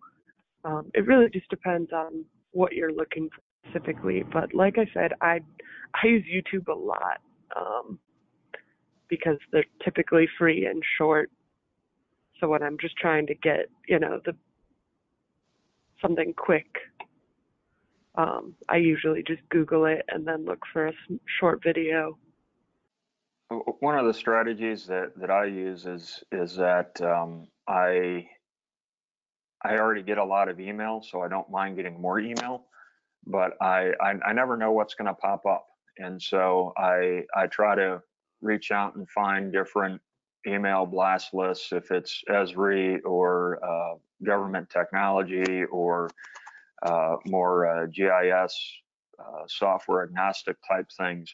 Um, 0.65 0.91
it 0.93 1.07
really 1.07 1.29
just 1.29 1.49
depends 1.49 1.91
on 1.93 2.25
what 2.51 2.73
you're 2.73 2.93
looking 2.93 3.29
for 3.29 3.41
specifically. 3.69 4.23
But 4.31 4.53
like 4.53 4.77
I 4.77 4.87
said, 4.93 5.13
I 5.21 5.41
I 5.95 6.07
use 6.07 6.25
YouTube 6.33 6.67
a 6.67 6.73
lot 6.77 7.21
um, 7.55 7.99
because 9.09 9.37
they're 9.51 9.65
typically 9.83 10.27
free 10.37 10.65
and 10.65 10.81
short. 10.97 11.29
So 12.39 12.49
when 12.49 12.63
I'm 12.63 12.77
just 12.79 12.97
trying 12.97 13.27
to 13.27 13.35
get 13.35 13.69
you 13.87 13.99
know 13.99 14.19
the 14.25 14.35
something 16.01 16.33
quick, 16.35 16.67
um, 18.15 18.53
I 18.69 18.77
usually 18.77 19.23
just 19.23 19.41
Google 19.49 19.85
it 19.85 20.03
and 20.09 20.27
then 20.27 20.45
look 20.45 20.59
for 20.71 20.87
a 20.87 20.93
short 21.39 21.61
video. 21.63 22.17
One 23.79 23.97
of 23.97 24.05
the 24.05 24.13
strategies 24.13 24.87
that, 24.87 25.17
that 25.17 25.29
I 25.29 25.45
use 25.45 25.85
is 25.85 26.23
is 26.31 26.55
that 26.55 26.99
um, 27.01 27.47
I 27.67 28.27
I 29.63 29.77
already 29.77 30.03
get 30.03 30.17
a 30.17 30.23
lot 30.23 30.49
of 30.49 30.59
email, 30.59 31.01
so 31.01 31.21
I 31.21 31.27
don't 31.27 31.49
mind 31.49 31.75
getting 31.75 32.01
more 32.01 32.19
email, 32.19 32.65
but 33.25 33.53
I 33.61 33.91
I, 34.01 34.15
I 34.27 34.33
never 34.33 34.57
know 34.57 34.71
what's 34.71 34.95
going 34.95 35.07
to 35.07 35.13
pop 35.13 35.45
up, 35.45 35.67
and 35.97 36.21
so 36.21 36.73
I 36.77 37.23
I 37.35 37.47
try 37.47 37.75
to 37.75 38.01
reach 38.43 38.71
out 38.71 38.95
and 38.95 39.09
find 39.09 39.51
different 39.51 40.01
email 40.45 40.85
blast 40.85 41.33
lists 41.33 41.71
if 41.71 41.91
it's 41.91 42.21
Esri 42.29 42.99
or 43.05 43.59
uh, 43.63 43.95
government 44.23 44.69
technology 44.69 45.63
or 45.71 46.09
uh, 46.83 47.15
more 47.25 47.65
uh, 47.67 47.85
GIS 47.87 48.81
uh, 49.19 49.43
software 49.47 50.03
agnostic 50.03 50.57
type 50.67 50.87
things, 50.97 51.33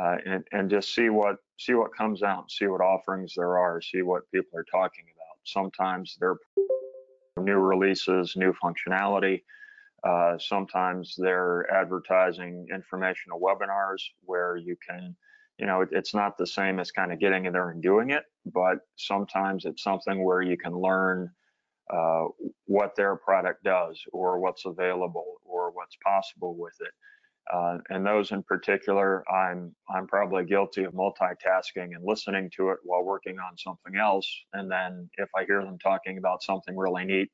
uh, 0.00 0.16
and 0.26 0.44
and 0.52 0.70
just 0.70 0.94
see 0.94 1.10
what 1.10 1.36
see 1.58 1.74
what 1.74 1.94
comes 1.94 2.22
out, 2.22 2.50
see 2.50 2.66
what 2.66 2.80
offerings 2.80 3.34
there 3.36 3.58
are, 3.58 3.80
see 3.80 4.02
what 4.02 4.22
people 4.32 4.58
are 4.58 4.66
talking 4.70 5.04
about. 5.04 5.38
Sometimes 5.44 6.16
they're 6.20 6.36
new 7.38 7.58
releases, 7.58 8.36
new 8.36 8.52
functionality. 8.62 9.42
Uh, 10.02 10.38
sometimes 10.38 11.14
they're 11.18 11.70
advertising 11.72 12.66
informational 12.72 13.38
webinars 13.38 14.02
where 14.24 14.56
you 14.56 14.76
can, 14.88 15.14
you 15.60 15.66
know, 15.66 15.82
it, 15.82 15.90
it's 15.92 16.14
not 16.14 16.38
the 16.38 16.46
same 16.46 16.80
as 16.80 16.90
kind 16.90 17.12
of 17.12 17.20
getting 17.20 17.44
in 17.44 17.52
there 17.52 17.70
and 17.70 17.82
doing 17.82 18.10
it, 18.10 18.24
but 18.46 18.78
sometimes 18.96 19.66
it's 19.66 19.82
something 19.82 20.24
where 20.24 20.40
you 20.40 20.56
can 20.56 20.72
learn 20.72 21.30
uh, 21.92 22.24
what 22.66 22.96
their 22.96 23.16
product 23.16 23.62
does 23.62 24.00
or 24.12 24.38
what's 24.38 24.64
available 24.64 25.40
or 25.44 25.70
what's 25.72 25.96
possible 26.04 26.56
with 26.56 26.74
it. 26.80 26.92
Uh, 27.52 27.78
and 27.90 28.06
those 28.06 28.30
in 28.30 28.42
particular, 28.44 29.24
I'm 29.30 29.74
I'm 29.94 30.06
probably 30.06 30.44
guilty 30.44 30.84
of 30.84 30.92
multitasking 30.92 31.94
and 31.96 32.04
listening 32.04 32.48
to 32.56 32.70
it 32.70 32.78
while 32.84 33.02
working 33.04 33.38
on 33.38 33.58
something 33.58 33.96
else. 33.96 34.28
And 34.52 34.70
then 34.70 35.10
if 35.18 35.28
I 35.36 35.44
hear 35.44 35.62
them 35.62 35.78
talking 35.78 36.16
about 36.16 36.42
something 36.42 36.76
really 36.76 37.04
neat, 37.04 37.30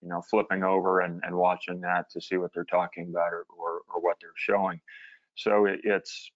you 0.00 0.08
know, 0.08 0.22
flipping 0.30 0.62
over 0.62 1.00
and, 1.00 1.20
and 1.24 1.36
watching 1.36 1.80
that 1.82 2.08
to 2.12 2.20
see 2.20 2.38
what 2.38 2.50
they're 2.54 2.64
talking 2.64 3.08
about 3.10 3.32
or, 3.32 3.44
or, 3.58 3.80
or 3.94 4.00
what 4.00 4.16
they're 4.20 4.30
showing. 4.36 4.80
So 5.34 5.66
it, 5.66 5.80
it's 5.84 6.30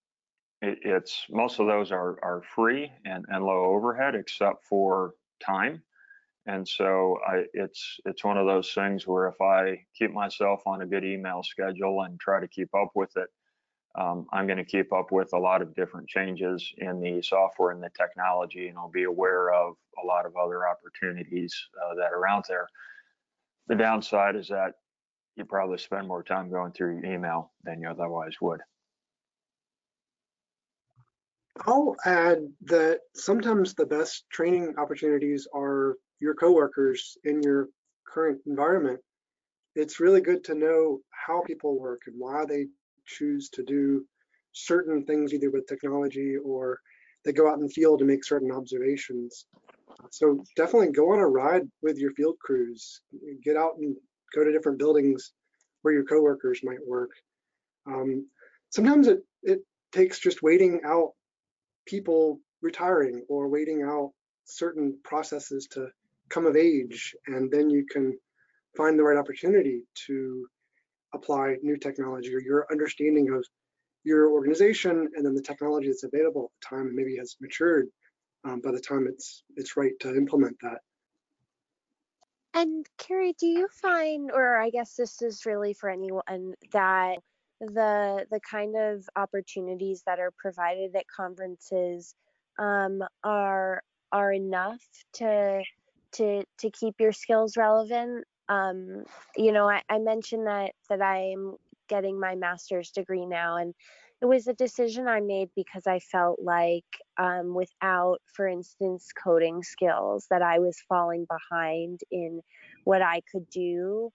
it, 0.63 0.79
it's 0.83 1.27
most 1.31 1.61
of 1.61 1.67
those 1.67 1.93
are 1.93 2.19
are 2.25 2.43
free 2.55 2.91
and, 3.05 3.25
and 3.29 3.45
low 3.45 3.65
overhead 3.67 4.15
except 4.15 4.65
for 4.65 5.15
time 5.45 5.83
and 6.47 6.67
so 6.67 7.19
I, 7.27 7.45
it's 7.53 8.01
it's 8.05 8.25
one 8.25 8.37
of 8.37 8.47
those 8.47 8.73
things 8.73 9.07
where 9.07 9.29
if 9.29 9.41
I 9.41 9.85
keep 9.97 10.13
myself 10.13 10.63
on 10.67 10.83
a 10.83 10.87
good 10.87 11.05
email 11.05 11.43
schedule 11.43 12.03
and 12.03 12.19
try 12.19 12.41
to 12.41 12.49
keep 12.49 12.75
up 12.75 12.91
with 12.95 13.17
it, 13.17 13.29
um, 13.95 14.27
I'm 14.33 14.47
going 14.47 14.59
to 14.59 14.65
keep 14.65 14.93
up 14.93 15.13
with 15.13 15.33
a 15.35 15.39
lot 15.39 15.63
of 15.63 15.75
different 15.77 16.09
changes 16.09 16.73
in 16.79 17.01
the 17.01 17.23
software 17.23 17.71
and 17.71 17.83
the 17.83 17.91
technology, 17.97 18.69
and 18.69 18.77
I'll 18.77 18.91
be 18.91 19.05
aware 19.05 19.53
of 19.53 19.75
a 20.03 20.07
lot 20.07 20.27
of 20.27 20.37
other 20.37 20.67
opportunities 20.67 21.55
uh, 21.81 21.95
that 21.95 22.13
are 22.13 22.27
out 22.27 22.49
there. 22.49 22.67
The 23.69 23.77
downside 23.77 24.35
is 24.35 24.49
that 24.49 24.73
you 25.37 25.45
probably 25.45 25.79
spend 25.79 26.09
more 26.09 26.25
time 26.25 26.51
going 26.51 26.73
through 26.73 27.05
email 27.05 27.53
than 27.63 27.81
you 27.81 27.89
otherwise 27.89 28.35
would. 28.41 28.61
I'll 31.67 31.95
add 32.05 32.39
that 32.63 33.01
sometimes 33.15 33.75
the 33.75 33.87
best 33.87 34.25
training 34.31 34.75
opportunities 34.79 35.47
are 35.55 35.97
your 36.21 36.35
coworkers 36.35 37.17
in 37.25 37.43
your 37.43 37.69
current 38.07 38.41
environment, 38.47 39.01
it's 39.75 40.01
really 40.01 40.21
good 40.21 40.45
to 40.45 40.55
know 40.55 41.01
how 41.27 41.43
people 41.43 41.79
work 41.79 42.03
and 42.07 42.15
why 42.19 42.45
they 42.45 42.67
choose 43.07 43.49
to 43.51 43.63
do 43.63 44.05
certain 44.53 45.05
things, 45.05 45.33
either 45.33 45.51
with 45.51 45.67
technology 45.67 46.37
or 46.37 46.79
they 47.25 47.33
go 47.33 47.49
out 47.49 47.59
in 47.59 47.67
the 47.67 47.73
field 47.73 47.99
to 47.99 48.05
make 48.05 48.25
certain 48.25 48.53
observations. 48.53 49.47
So 50.11 50.43
definitely 50.57 50.93
go 50.93 51.13
on 51.13 51.21
a 51.21 51.27
ride 51.27 51.63
with 51.81 51.99
your 51.99 52.13
field 52.13 52.37
crews. 52.41 53.01
Get 53.43 53.57
out 53.57 53.77
and 53.79 53.97
go 54.35 54.45
to 54.45 54.53
different 54.53 54.79
buildings 54.79 55.33
where 55.83 55.95
your 55.95 56.05
coworkers 56.05 56.61
might 56.63 56.85
work. 56.87 57.11
Um, 57.87 58.27
sometimes 58.71 59.09
it, 59.09 59.21
it 59.43 59.61
takes 59.93 60.19
just 60.19 60.43
waiting 60.43 60.81
out 60.85 61.13
people 61.87 62.41
retiring 62.61 63.25
or 63.29 63.49
waiting 63.49 63.83
out 63.83 64.13
certain 64.45 64.99
processes 65.05 65.67
to 65.73 65.89
come 66.29 66.47
of 66.47 66.57
age, 66.57 67.15
and 67.27 67.51
then 67.51 67.71
you 67.71 67.85
can 67.91 68.17
find 68.77 68.99
the 68.99 69.03
right 69.03 69.19
opportunity 69.19 69.83
to 70.07 70.47
apply 71.15 71.57
new 71.63 71.77
technology 71.77 72.35
or 72.35 72.41
your 72.41 72.67
understanding 72.71 73.31
of 73.31 73.45
your 74.05 74.31
organization 74.31 75.09
and 75.15 75.25
then 75.25 75.35
the 75.35 75.43
technology 75.43 75.89
that's 75.89 76.05
available 76.05 76.45
at 76.45 76.71
the 76.71 76.77
time 76.77 76.87
and 76.87 76.97
maybe 76.97 77.17
has 77.17 77.37
matured 77.41 77.87
um, 78.45 78.61
by 78.61 78.73
the 78.73 78.81
time 78.81 79.07
it's 79.09 79.45
it's 79.57 79.77
right 79.77 79.93
to 80.01 80.15
implement 80.17 80.57
that. 80.63 80.79
And 82.55 82.87
Carrie, 82.99 83.35
do 83.39 83.47
you 83.47 83.69
find, 83.81 84.31
or 84.31 84.61
I 84.61 84.71
guess 84.71 84.95
this 84.95 85.23
is 85.23 85.47
really 85.47 85.73
for 85.73 85.89
anyone, 85.89 86.55
that 86.73 87.19
the 87.63 88.27
the 88.31 88.41
kind 88.41 88.75
of 88.77 89.09
opportunities 89.17 90.03
that 90.07 90.19
are 90.19 90.33
provided 90.37 90.95
at 90.97 91.05
conferences 91.09 92.15
um, 92.59 93.03
are 93.23 93.83
are 94.11 94.33
enough 94.33 94.83
to 95.15 95.63
to 96.13 96.43
to 96.59 96.71
keep 96.71 96.97
your 96.99 97.13
skills 97.13 97.57
relevant. 97.57 98.25
Um, 98.49 99.05
you 99.37 99.53
know, 99.53 99.69
I, 99.69 99.83
I 99.89 99.99
mentioned 99.99 100.47
that 100.47 100.73
that 100.89 101.01
I'm 101.01 101.57
getting 101.89 102.19
my 102.19 102.35
master's 102.35 102.91
degree 102.91 103.27
now, 103.27 103.57
and 103.57 103.75
it 104.21 104.27
was 104.27 104.47
a 104.49 104.55
decision 104.55 105.07
I 105.07 105.21
made 105.21 105.51
because 105.55 105.87
I 105.87 106.01
felt 106.01 106.41
like 106.43 106.85
um, 107.17 107.55
without, 107.55 108.19
for 108.35 108.47
instance, 108.47 109.11
coding 109.13 109.63
skills, 109.63 110.27
that 110.31 110.43
I 110.43 110.59
was 110.59 110.83
falling 110.89 111.27
behind 111.29 112.01
in 112.11 112.41
what 112.85 113.03
I 113.03 113.23
could 113.33 113.49
do 113.51 114.13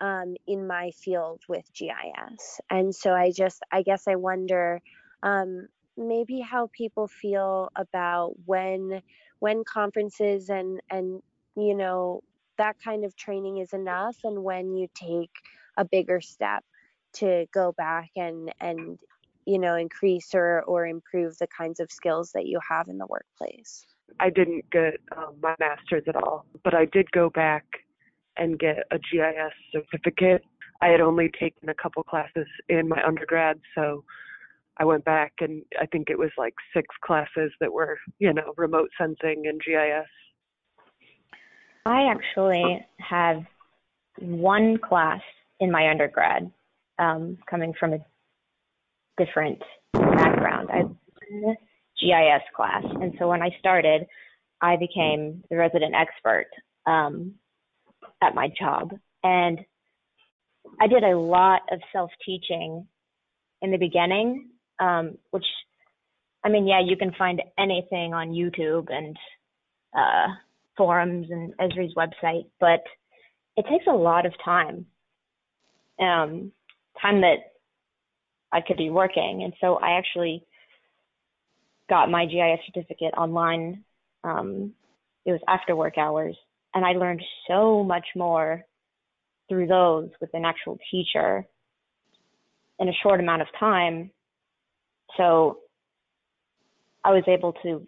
um, 0.00 0.34
in 0.46 0.66
my 0.66 0.90
field 0.92 1.42
with 1.48 1.64
GIS. 1.74 2.60
And 2.70 2.94
so 2.94 3.12
I 3.12 3.32
just, 3.32 3.62
I 3.72 3.82
guess 3.82 4.08
I 4.08 4.16
wonder 4.16 4.80
um, 5.22 5.68
maybe 5.96 6.40
how 6.40 6.70
people 6.72 7.06
feel 7.06 7.70
about 7.76 8.34
when 8.46 9.02
when 9.40 9.64
conferences 9.64 10.50
and 10.50 10.80
and 10.90 11.22
you 11.56 11.74
know, 11.74 12.22
that 12.58 12.76
kind 12.82 13.04
of 13.04 13.16
training 13.16 13.58
is 13.58 13.72
enough 13.72 14.16
and 14.24 14.42
when 14.44 14.76
you 14.76 14.86
take 14.94 15.30
a 15.76 15.84
bigger 15.84 16.20
step 16.20 16.64
to 17.14 17.46
go 17.52 17.72
back 17.72 18.10
and 18.16 18.52
and 18.60 18.98
you 19.46 19.58
know 19.58 19.74
increase 19.74 20.34
or 20.34 20.62
or 20.62 20.86
improve 20.86 21.36
the 21.38 21.46
kinds 21.46 21.80
of 21.80 21.90
skills 21.90 22.32
that 22.32 22.46
you 22.46 22.60
have 22.68 22.88
in 22.88 22.98
the 22.98 23.06
workplace 23.06 23.86
i 24.20 24.30
didn't 24.30 24.64
get 24.70 24.94
um, 25.16 25.34
my 25.42 25.54
master's 25.58 26.04
at 26.06 26.16
all 26.16 26.44
but 26.62 26.74
i 26.74 26.84
did 26.84 27.10
go 27.10 27.30
back 27.30 27.64
and 28.40 28.58
get 28.58 28.78
a 28.90 28.98
gis 28.98 29.52
certificate 29.72 30.42
i 30.82 30.88
had 30.88 31.00
only 31.00 31.30
taken 31.38 31.68
a 31.68 31.74
couple 31.74 32.02
classes 32.02 32.46
in 32.68 32.88
my 32.88 33.00
undergrad 33.06 33.60
so 33.76 34.02
i 34.78 34.84
went 34.84 35.04
back 35.04 35.32
and 35.40 35.62
i 35.80 35.86
think 35.86 36.10
it 36.10 36.18
was 36.18 36.30
like 36.36 36.54
six 36.74 36.88
classes 37.04 37.52
that 37.60 37.72
were 37.72 37.96
you 38.18 38.32
know 38.32 38.52
remote 38.56 38.90
sensing 38.98 39.44
and 39.46 39.60
gis 39.64 40.08
I 41.86 42.10
actually 42.10 42.86
have 42.98 43.42
one 44.18 44.78
class 44.78 45.20
in 45.60 45.70
my 45.70 45.90
undergrad, 45.90 46.50
um, 46.98 47.38
coming 47.48 47.72
from 47.78 47.94
a 47.94 47.98
different 49.18 49.60
background. 49.92 50.68
I 50.72 50.82
was 51.30 51.56
GIS 52.00 52.42
class, 52.54 52.84
and 52.84 53.14
so 53.18 53.28
when 53.28 53.42
I 53.42 53.50
started, 53.58 54.06
I 54.60 54.76
became 54.76 55.42
the 55.50 55.56
resident 55.56 55.94
expert 55.94 56.46
um, 56.86 57.34
at 58.22 58.34
my 58.34 58.48
job, 58.58 58.92
and 59.22 59.58
I 60.80 60.86
did 60.86 61.02
a 61.02 61.16
lot 61.16 61.62
of 61.70 61.80
self-teaching 61.92 62.86
in 63.62 63.70
the 63.70 63.78
beginning, 63.78 64.48
um, 64.78 65.18
which 65.30 65.44
I 66.44 66.48
mean, 66.48 66.66
yeah, 66.66 66.80
you 66.80 66.96
can 66.96 67.12
find 67.18 67.42
anything 67.58 68.14
on 68.14 68.30
YouTube 68.30 68.90
and 68.90 69.16
uh, 69.96 70.34
forums 70.76 71.28
and 71.30 71.52
Esri's 71.58 71.94
website, 71.94 72.46
but 72.58 72.82
it 73.56 73.66
takes 73.70 73.84
a 73.86 73.94
lot 73.94 74.24
of 74.24 74.32
time, 74.42 74.86
um, 76.00 76.52
time 77.00 77.20
that 77.20 77.36
I 78.52 78.60
could 78.62 78.78
be 78.78 78.90
working. 78.90 79.42
And 79.44 79.52
so 79.60 79.74
I 79.74 79.98
actually 79.98 80.44
got 81.90 82.10
my 82.10 82.24
GIS 82.24 82.60
certificate 82.66 83.12
online. 83.18 83.84
Um, 84.24 84.72
it 85.26 85.32
was 85.32 85.40
after 85.46 85.76
work 85.76 85.98
hours, 85.98 86.36
and 86.74 86.84
I 86.84 86.92
learned 86.92 87.22
so 87.48 87.82
much 87.84 88.06
more 88.14 88.62
through 89.48 89.66
those 89.66 90.10
with 90.20 90.30
an 90.34 90.44
actual 90.44 90.78
teacher 90.90 91.44
in 92.78 92.88
a 92.88 92.92
short 93.02 93.20
amount 93.20 93.42
of 93.42 93.48
time. 93.58 94.10
So 95.16 95.58
I 97.04 97.10
was 97.10 97.24
able 97.26 97.52
to 97.64 97.86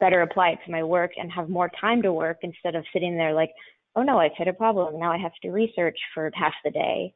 better 0.00 0.22
apply 0.22 0.50
it 0.50 0.58
to 0.64 0.72
my 0.72 0.82
work 0.82 1.12
and 1.16 1.30
have 1.30 1.48
more 1.48 1.70
time 1.80 2.02
to 2.02 2.12
work 2.12 2.38
instead 2.42 2.74
of 2.74 2.84
sitting 2.92 3.16
there 3.16 3.32
like, 3.32 3.52
oh 3.94 4.02
no, 4.02 4.18
I've 4.18 4.32
hit 4.36 4.48
a 4.48 4.52
problem. 4.52 4.98
Now 4.98 5.12
I 5.12 5.18
have 5.18 5.32
to 5.42 5.50
research 5.50 5.98
for 6.12 6.30
half 6.34 6.54
the 6.64 6.70
day. 6.70 7.14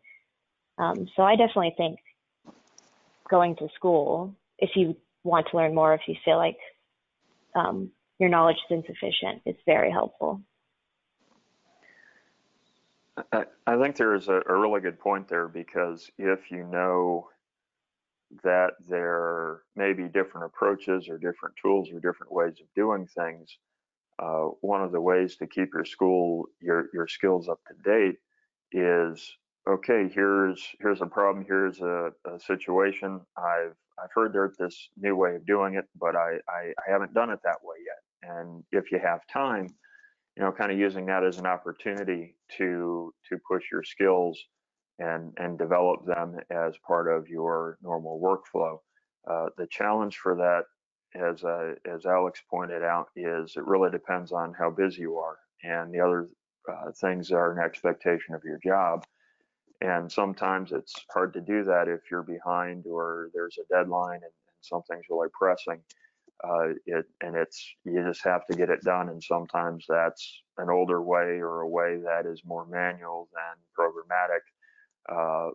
Um, 0.78 1.08
so 1.16 1.22
I 1.22 1.36
definitely 1.36 1.74
think 1.76 1.98
going 3.28 3.56
to 3.56 3.68
school, 3.74 4.34
if 4.58 4.70
you 4.76 4.96
want 5.24 5.48
to 5.50 5.56
learn 5.56 5.74
more, 5.74 5.94
if 5.94 6.02
you 6.06 6.14
feel 6.24 6.36
like 6.36 6.58
um, 7.54 7.90
your 8.18 8.28
knowledge 8.28 8.56
is 8.70 8.76
insufficient, 8.78 9.42
it's 9.44 9.58
very 9.66 9.90
helpful. 9.90 10.40
I, 13.32 13.76
think 13.78 13.96
there 13.96 14.14
is 14.14 14.28
a, 14.28 14.42
a 14.46 14.58
really 14.58 14.80
good 14.80 14.98
point 14.98 15.28
there 15.28 15.48
because 15.48 16.10
if 16.18 16.50
you 16.50 16.64
know 16.64 17.28
that 18.42 18.72
there 18.88 19.62
may 19.74 19.92
be 19.92 20.04
different 20.08 20.46
approaches 20.46 21.08
or 21.08 21.16
different 21.18 21.54
tools 21.60 21.88
or 21.90 22.00
different 22.00 22.32
ways 22.32 22.54
of 22.60 22.66
doing 22.74 23.06
things, 23.06 23.58
uh, 24.18 24.48
one 24.60 24.82
of 24.82 24.92
the 24.92 25.00
ways 25.00 25.36
to 25.36 25.46
keep 25.46 25.72
your 25.74 25.84
school 25.84 26.46
your 26.60 26.88
your 26.92 27.06
skills 27.06 27.48
up 27.48 27.60
to 27.68 27.74
date 27.90 28.16
is 28.72 29.36
okay. 29.68 30.08
Here's 30.12 30.62
here's 30.80 31.02
a 31.02 31.06
problem. 31.06 31.44
Here's 31.46 31.80
a, 31.80 32.10
a 32.26 32.40
situation. 32.40 33.20
I've 33.36 33.76
I've 33.98 34.12
heard 34.14 34.32
there's 34.32 34.56
this 34.58 34.88
new 34.96 35.16
way 35.16 35.36
of 35.36 35.46
doing 35.46 35.74
it, 35.74 35.86
but 35.98 36.16
I, 36.16 36.38
I 36.48 36.72
I 36.78 36.90
haven't 36.90 37.14
done 37.14 37.30
it 37.30 37.40
that 37.44 37.58
way 37.62 37.76
yet. 37.84 38.30
And 38.38 38.64
if 38.72 38.90
you 38.90 38.98
have 38.98 39.20
time, 39.30 39.68
you 40.36 40.42
know, 40.44 40.52
kind 40.52 40.70
of 40.70 40.78
using 40.78 41.06
that 41.06 41.24
as 41.24 41.38
an 41.38 41.46
opportunity 41.46 42.36
to 42.58 43.12
to 43.28 43.38
push 43.50 43.64
your 43.72 43.82
skills 43.82 44.38
and 44.98 45.32
and 45.38 45.58
develop 45.58 46.04
them 46.06 46.38
as 46.50 46.74
part 46.86 47.08
of 47.10 47.28
your 47.28 47.78
normal 47.82 48.20
workflow. 48.20 48.78
Uh, 49.28 49.48
the 49.56 49.66
challenge 49.68 50.18
for 50.18 50.36
that, 50.36 50.64
as 51.18 51.42
uh, 51.42 51.74
as 51.86 52.06
Alex 52.06 52.42
pointed 52.50 52.82
out, 52.82 53.08
is 53.16 53.54
it 53.56 53.66
really 53.66 53.90
depends 53.90 54.32
on 54.32 54.54
how 54.58 54.70
busy 54.70 55.02
you 55.02 55.16
are, 55.16 55.38
and 55.62 55.92
the 55.92 56.00
other 56.00 56.28
uh, 56.70 56.92
things 57.00 57.30
are 57.30 57.52
an 57.52 57.64
expectation 57.64 58.34
of 58.34 58.42
your 58.44 58.58
job. 58.62 59.04
And 59.82 60.10
sometimes 60.10 60.72
it's 60.72 60.94
hard 61.12 61.34
to 61.34 61.40
do 61.40 61.62
that 61.64 61.86
if 61.86 62.00
you're 62.10 62.22
behind 62.22 62.86
or 62.86 63.28
there's 63.34 63.58
a 63.58 63.74
deadline 63.74 64.14
and, 64.14 64.22
and 64.24 64.56
something's 64.62 65.04
really 65.10 65.28
pressing 65.38 65.82
uh, 66.44 66.68
it 66.86 67.06
and 67.22 67.36
it's 67.36 67.74
you 67.84 68.02
just 68.06 68.22
have 68.24 68.46
to 68.46 68.56
get 68.56 68.68
it 68.68 68.82
done 68.82 69.08
and 69.08 69.22
sometimes 69.22 69.84
that's 69.88 70.42
an 70.58 70.68
older 70.70 71.02
way 71.02 71.40
or 71.40 71.60
a 71.60 71.68
way 71.68 71.98
that 72.04 72.26
is 72.26 72.42
more 72.44 72.66
manual 72.66 73.28
than 73.34 73.56
programmatic 73.78 74.42
uh, 75.08 75.50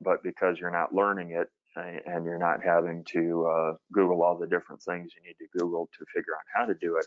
but 0.00 0.22
because 0.22 0.58
you're 0.58 0.70
not 0.70 0.94
learning 0.94 1.32
it 1.32 1.48
and 1.76 2.24
you're 2.24 2.38
not 2.38 2.62
having 2.64 3.04
to 3.04 3.46
uh, 3.46 3.72
google 3.92 4.22
all 4.22 4.38
the 4.38 4.46
different 4.46 4.82
things 4.82 5.12
you 5.16 5.22
need 5.26 5.36
to 5.38 5.58
google 5.58 5.88
to 5.98 6.04
figure 6.14 6.34
out 6.34 6.60
how 6.60 6.66
to 6.66 6.74
do 6.80 6.96
it 6.96 7.06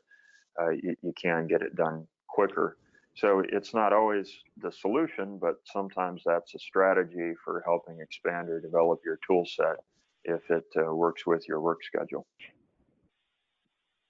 uh, 0.62 0.70
you, 0.70 0.96
you 1.02 1.14
can 1.22 1.48
get 1.48 1.62
it 1.62 1.76
done 1.76 2.08
quicker. 2.30 2.78
So 3.16 3.44
it's 3.48 3.74
not 3.74 3.94
always 3.94 4.32
the 4.58 4.72
solution 4.72 5.40
but 5.40 5.56
sometimes 5.66 6.22
that's 6.26 6.54
a 6.54 6.60
strategy 6.60 7.34
for 7.44 7.64
helping 7.66 8.00
expand 8.02 8.50
or 8.50 8.62
develop 8.62 9.00
your 9.06 9.20
tool 9.26 9.46
set 9.46 9.78
if 10.26 10.42
it 10.50 10.66
uh, 10.78 10.94
works 10.94 11.26
with 11.26 11.48
your 11.48 11.62
work 11.62 11.80
schedule 11.84 12.28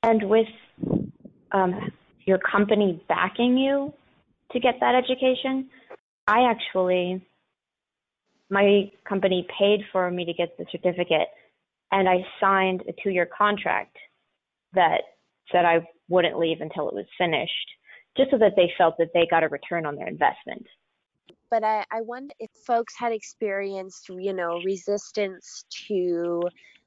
and 0.05 0.29
with 0.29 0.47
um, 1.51 1.91
your 2.25 2.37
company 2.37 3.03
backing 3.09 3.57
you 3.57 3.91
to 4.51 4.59
get 4.59 4.75
that 4.79 4.93
education, 4.93 5.67
I 6.27 6.49
actually, 6.49 7.25
my 8.51 8.91
company 9.09 9.47
paid 9.59 9.81
for 9.91 10.09
me 10.11 10.25
to 10.25 10.33
get 10.33 10.57
the 10.57 10.65
certificate, 10.71 11.27
and 11.91 12.07
I 12.07 12.17
signed 12.39 12.83
a 12.87 12.93
two 13.03 13.09
year 13.09 13.27
contract 13.35 13.97
that 14.73 15.01
said 15.51 15.65
I 15.65 15.87
wouldn't 16.07 16.37
leave 16.37 16.61
until 16.61 16.87
it 16.87 16.93
was 16.93 17.05
finished, 17.17 17.67
just 18.15 18.29
so 18.29 18.37
that 18.37 18.53
they 18.55 18.71
felt 18.77 18.95
that 18.99 19.09
they 19.13 19.27
got 19.29 19.43
a 19.43 19.49
return 19.49 19.87
on 19.87 19.95
their 19.95 20.07
investment. 20.07 20.65
But 21.49 21.63
I, 21.63 21.83
I 21.91 22.01
wonder 22.01 22.33
if 22.39 22.51
folks 22.67 22.93
had 22.97 23.11
experienced, 23.11 24.09
you 24.09 24.33
know, 24.33 24.61
resistance 24.63 25.65
to 25.87 26.41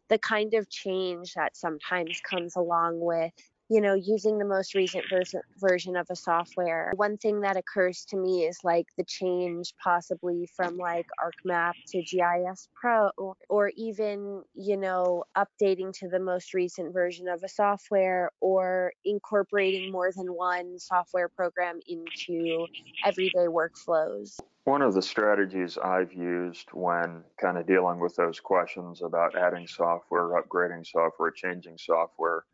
the 0.09 0.19
kind 0.19 0.55
of 0.55 0.69
change 0.71 1.35
that 1.35 1.57
sometimes 1.57 2.21
comes 2.29 2.57
along 2.57 3.01
with 3.01 3.33
you 3.69 3.81
know 3.81 3.95
using 3.95 4.39
the 4.39 4.45
most 4.45 4.75
recent 4.75 5.05
version 5.11 5.41
version 5.59 5.97
of 5.97 6.07
a 6.11 6.17
software. 6.17 6.93
One 6.97 7.19
thing 7.19 7.41
that 7.43 7.57
occurs 7.57 8.05
to 8.07 8.17
me 8.17 8.45
is 8.45 8.59
like 8.65 8.87
the 8.97 9.05
change 9.05 9.75
possibly 9.83 10.49
from 10.57 10.77
like 10.77 11.07
arcmap 11.23 11.73
to 11.89 12.03
gis 12.03 12.69
pro 12.75 13.11
or, 13.19 13.35
or 13.49 13.73
even 13.77 14.43
you 14.55 14.77
know 14.77 15.25
updating 15.37 15.93
to 15.99 16.09
the 16.09 16.19
most 16.19 16.55
recent 16.55 16.93
version 16.93 17.29
of 17.29 17.43
a 17.43 17.49
software 17.49 18.31
or 18.41 18.93
incorporating 19.05 19.93
more 19.93 20.11
than 20.17 20.29
one 20.29 20.79
software 20.79 21.29
program 21.29 21.79
into 21.87 22.67
everyday 23.05 23.47
workflows 23.47 24.39
one 24.69 24.83
of 24.83 24.93
the 24.93 25.01
strategies 25.01 25.79
I've 25.79 26.13
used 26.13 26.69
when 26.75 27.25
kind 27.41 27.57
of 27.57 27.67
dealing 27.67 28.01
with 28.01 28.15
those 28.17 28.39
questions 28.39 29.01
about 29.01 29.35
adding 29.35 29.67
software, 29.67 30.43
upgrading 30.43 30.87
software, 30.87 31.31
changing 31.31 31.79
software 31.79 32.45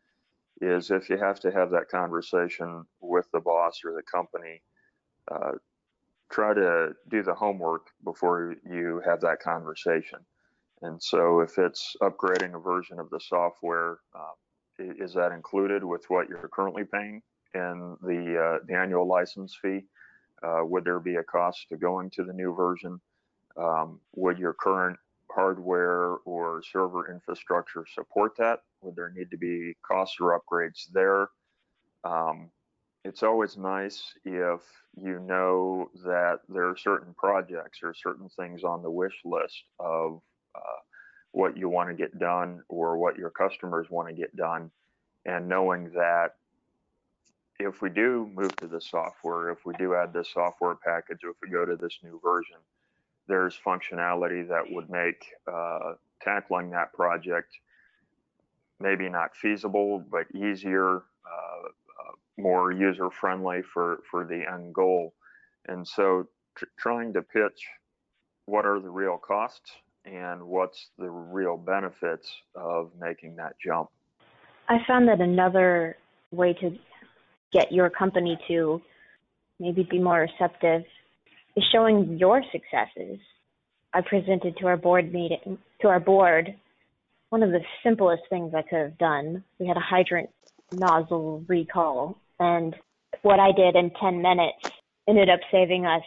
is 0.61 0.91
if 0.91 1.09
you 1.09 1.17
have 1.17 1.41
to 1.41 1.51
have 1.51 1.69
that 1.71 1.89
conversation 1.89 2.85
with 3.01 3.25
the 3.33 3.41
boss 3.41 3.81
or 3.83 3.91
the 3.91 4.01
company, 4.09 4.61
uh, 5.29 5.51
try 6.31 6.53
to 6.53 6.93
do 7.09 7.21
the 7.21 7.35
homework 7.35 7.87
before 8.05 8.55
you 8.65 9.01
have 9.05 9.19
that 9.19 9.41
conversation. 9.41 10.19
And 10.83 11.03
so 11.03 11.41
if 11.41 11.57
it's 11.57 11.97
upgrading 12.01 12.55
a 12.55 12.59
version 12.59 12.97
of 12.97 13.09
the 13.09 13.19
software, 13.19 13.97
uh, 14.17 14.35
is 14.79 15.13
that 15.15 15.33
included 15.33 15.83
with 15.83 16.05
what 16.07 16.29
you're 16.29 16.49
currently 16.53 16.85
paying 16.85 17.21
in 17.53 17.97
the, 18.01 18.39
uh, 18.41 18.65
the 18.65 18.73
annual 18.73 19.05
license 19.05 19.57
fee? 19.61 19.83
Uh, 20.45 20.63
would 20.63 20.85
there 20.85 20.99
be 20.99 21.15
a 21.15 21.23
cost 21.23 21.67
to 21.69 21.77
going 21.77 22.09
to 22.11 22.23
the 22.23 22.33
new 22.33 22.53
version? 22.53 22.99
Um, 23.57 23.99
would 24.15 24.37
your 24.37 24.53
current 24.53 24.97
hardware 25.31 26.17
or 26.25 26.61
server 26.71 27.11
infrastructure 27.11 27.85
support 27.93 28.33
that? 28.37 28.59
Would 28.81 28.95
there 28.95 29.11
need 29.15 29.31
to 29.31 29.37
be 29.37 29.73
costs 29.85 30.17
or 30.19 30.39
upgrades 30.39 30.85
there? 30.93 31.29
Um, 32.03 32.51
it's 33.03 33.23
always 33.23 33.57
nice 33.57 34.01
if 34.23 34.61
you 34.95 35.19
know 35.19 35.89
that 36.03 36.39
there 36.49 36.69
are 36.69 36.77
certain 36.77 37.13
projects 37.13 37.79
or 37.83 37.93
certain 37.93 38.29
things 38.29 38.63
on 38.63 38.81
the 38.81 38.89
wish 38.91 39.19
list 39.23 39.63
of 39.79 40.21
uh, 40.55 40.81
what 41.31 41.57
you 41.57 41.69
want 41.69 41.89
to 41.89 41.95
get 41.95 42.17
done 42.19 42.61
or 42.69 42.97
what 42.97 43.17
your 43.17 43.29
customers 43.29 43.87
want 43.89 44.07
to 44.07 44.13
get 44.13 44.35
done, 44.35 44.71
and 45.25 45.47
knowing 45.47 45.91
that 45.91 46.31
if 47.59 47.81
we 47.81 47.89
do 47.89 48.29
move 48.33 48.55
to 48.57 48.67
the 48.67 48.81
software, 48.81 49.49
if 49.49 49.65
we 49.65 49.73
do 49.75 49.95
add 49.95 50.13
this 50.13 50.29
software 50.33 50.75
package, 50.75 51.19
if 51.23 51.35
we 51.41 51.49
go 51.49 51.65
to 51.65 51.75
this 51.75 51.99
new 52.03 52.19
version, 52.23 52.57
there's 53.27 53.57
functionality 53.65 54.47
that 54.47 54.63
would 54.69 54.89
make 54.89 55.25
uh, 55.51 55.93
tackling 56.21 56.69
that 56.71 56.93
project 56.93 57.51
maybe 58.79 59.07
not 59.07 59.35
feasible, 59.35 60.03
but 60.11 60.25
easier, 60.35 60.97
uh, 60.97 61.67
uh, 61.67 62.11
more 62.37 62.71
user 62.71 63.09
friendly 63.09 63.61
for, 63.61 63.99
for 64.09 64.25
the 64.25 64.43
end 64.53 64.73
goal. 64.73 65.13
And 65.67 65.87
so 65.87 66.27
tr- 66.55 66.65
trying 66.77 67.13
to 67.13 67.21
pitch 67.21 67.67
what 68.45 68.65
are 68.65 68.79
the 68.79 68.89
real 68.89 69.17
costs 69.17 69.71
and 70.03 70.43
what's 70.43 70.89
the 70.99 71.09
real 71.09 71.57
benefits 71.57 72.31
of 72.53 72.91
making 72.99 73.37
that 73.37 73.55
jump. 73.63 73.89
I 74.67 74.79
found 74.85 75.07
that 75.07 75.21
another 75.21 75.97
way 76.31 76.53
to 76.53 76.77
get 77.53 77.71
your 77.71 77.89
company 77.89 78.37
to 78.47 78.81
maybe 79.59 79.87
be 79.89 79.99
more 79.99 80.19
receptive 80.19 80.83
is 81.55 81.63
showing 81.71 82.17
your 82.17 82.43
successes. 82.51 83.19
I 83.93 84.01
presented 84.01 84.57
to 84.57 84.67
our 84.67 84.77
board 84.77 85.13
meeting, 85.13 85.57
to 85.81 85.87
our 85.87 85.99
board, 85.99 86.53
one 87.29 87.43
of 87.43 87.51
the 87.51 87.61
simplest 87.83 88.23
things 88.29 88.53
I 88.53 88.61
could 88.61 88.79
have 88.79 88.97
done. 88.97 89.43
We 89.59 89.67
had 89.67 89.77
a 89.77 89.81
hydrant 89.81 90.29
nozzle 90.71 91.43
recall, 91.47 92.17
and 92.39 92.75
what 93.21 93.39
I 93.39 93.51
did 93.51 93.75
in 93.75 93.91
10 93.91 94.21
minutes 94.21 94.69
ended 95.07 95.29
up 95.29 95.39
saving 95.51 95.85
us 95.85 96.03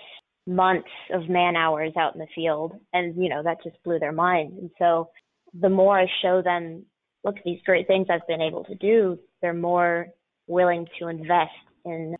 months 0.47 0.89
of 1.13 1.29
man 1.29 1.57
hours 1.57 1.93
out 1.97 2.15
in 2.15 2.21
the 2.21 2.27
field. 2.35 2.73
And, 2.93 3.23
you 3.23 3.29
know, 3.29 3.43
that 3.43 3.63
just 3.63 3.83
blew 3.85 3.99
their 3.99 4.13
mind. 4.13 4.55
And 4.59 4.71
so 4.79 5.11
the 5.59 5.69
more 5.69 5.99
I 5.99 6.07
show 6.23 6.43
them, 6.43 6.85
look, 7.25 7.37
these 7.45 7.61
great 7.65 7.87
things 7.87 8.07
I've 8.11 8.27
been 8.27 8.41
able 8.41 8.65
to 8.65 8.75
do, 8.75 9.19
they're 9.41 9.55
more 9.55 10.09
willing 10.49 10.87
to 10.99 11.09
invest 11.09 11.51
in 11.85 12.17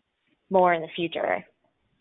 more 0.49 0.73
in 0.73 0.81
the 0.81 0.87
future 0.95 1.43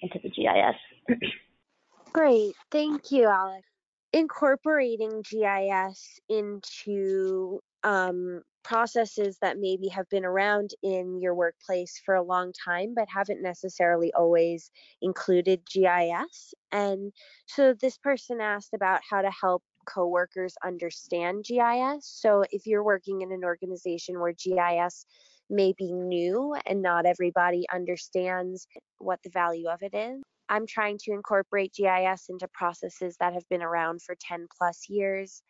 into 0.01 0.19
the 0.23 0.31
GIS. 0.31 1.19
Great. 2.12 2.55
Thank 2.71 3.11
you, 3.11 3.27
Alex. 3.27 3.67
Incorporating 4.12 5.23
GIS 5.23 6.21
into 6.29 7.61
um, 7.85 8.43
processes 8.64 9.38
that 9.41 9.59
maybe 9.59 9.88
have 9.88 10.09
been 10.11 10.25
around 10.25 10.71
in 10.83 11.21
your 11.21 11.35
workplace 11.35 12.01
for 12.05 12.14
a 12.14 12.23
long 12.23 12.53
time 12.53 12.93
but 12.95 13.09
haven't 13.09 13.43
necessarily 13.43 14.12
always 14.14 14.71
included 15.01 15.62
GIS. 15.73 16.55
And 16.73 17.12
so 17.47 17.75
this 17.75 17.99
person 17.99 18.41
asked 18.41 18.75
about 18.75 19.01
how 19.09 19.23
to 19.23 19.31
help 19.31 19.62
coworkers 19.87 20.55
understand 20.64 21.45
GIS. 21.45 22.05
So 22.05 22.45
if 22.51 22.67
you're 22.67 22.85
working 22.85 23.23
in 23.23 23.33
an 23.33 23.45
organization 23.45 24.21
where 24.21 24.33
GIS 24.33 25.07
may 25.50 25.74
be 25.76 25.92
new 25.92 26.54
and 26.66 26.82
not 26.82 27.06
everybody 27.06 27.66
understands 27.72 28.66
what 28.98 29.20
the 29.22 29.30
value 29.30 29.68
of 29.68 29.82
it 29.82 29.94
is, 29.94 30.22
I'm 30.48 30.66
trying 30.66 30.98
to 31.04 31.12
incorporate 31.12 31.74
GIS 31.74 32.26
into 32.28 32.48
processes 32.48 33.16
that 33.20 33.34
have 33.34 33.48
been 33.48 33.62
around 33.62 34.02
for 34.02 34.14
10 34.20 34.46
plus 34.58 34.88
years 34.88 35.42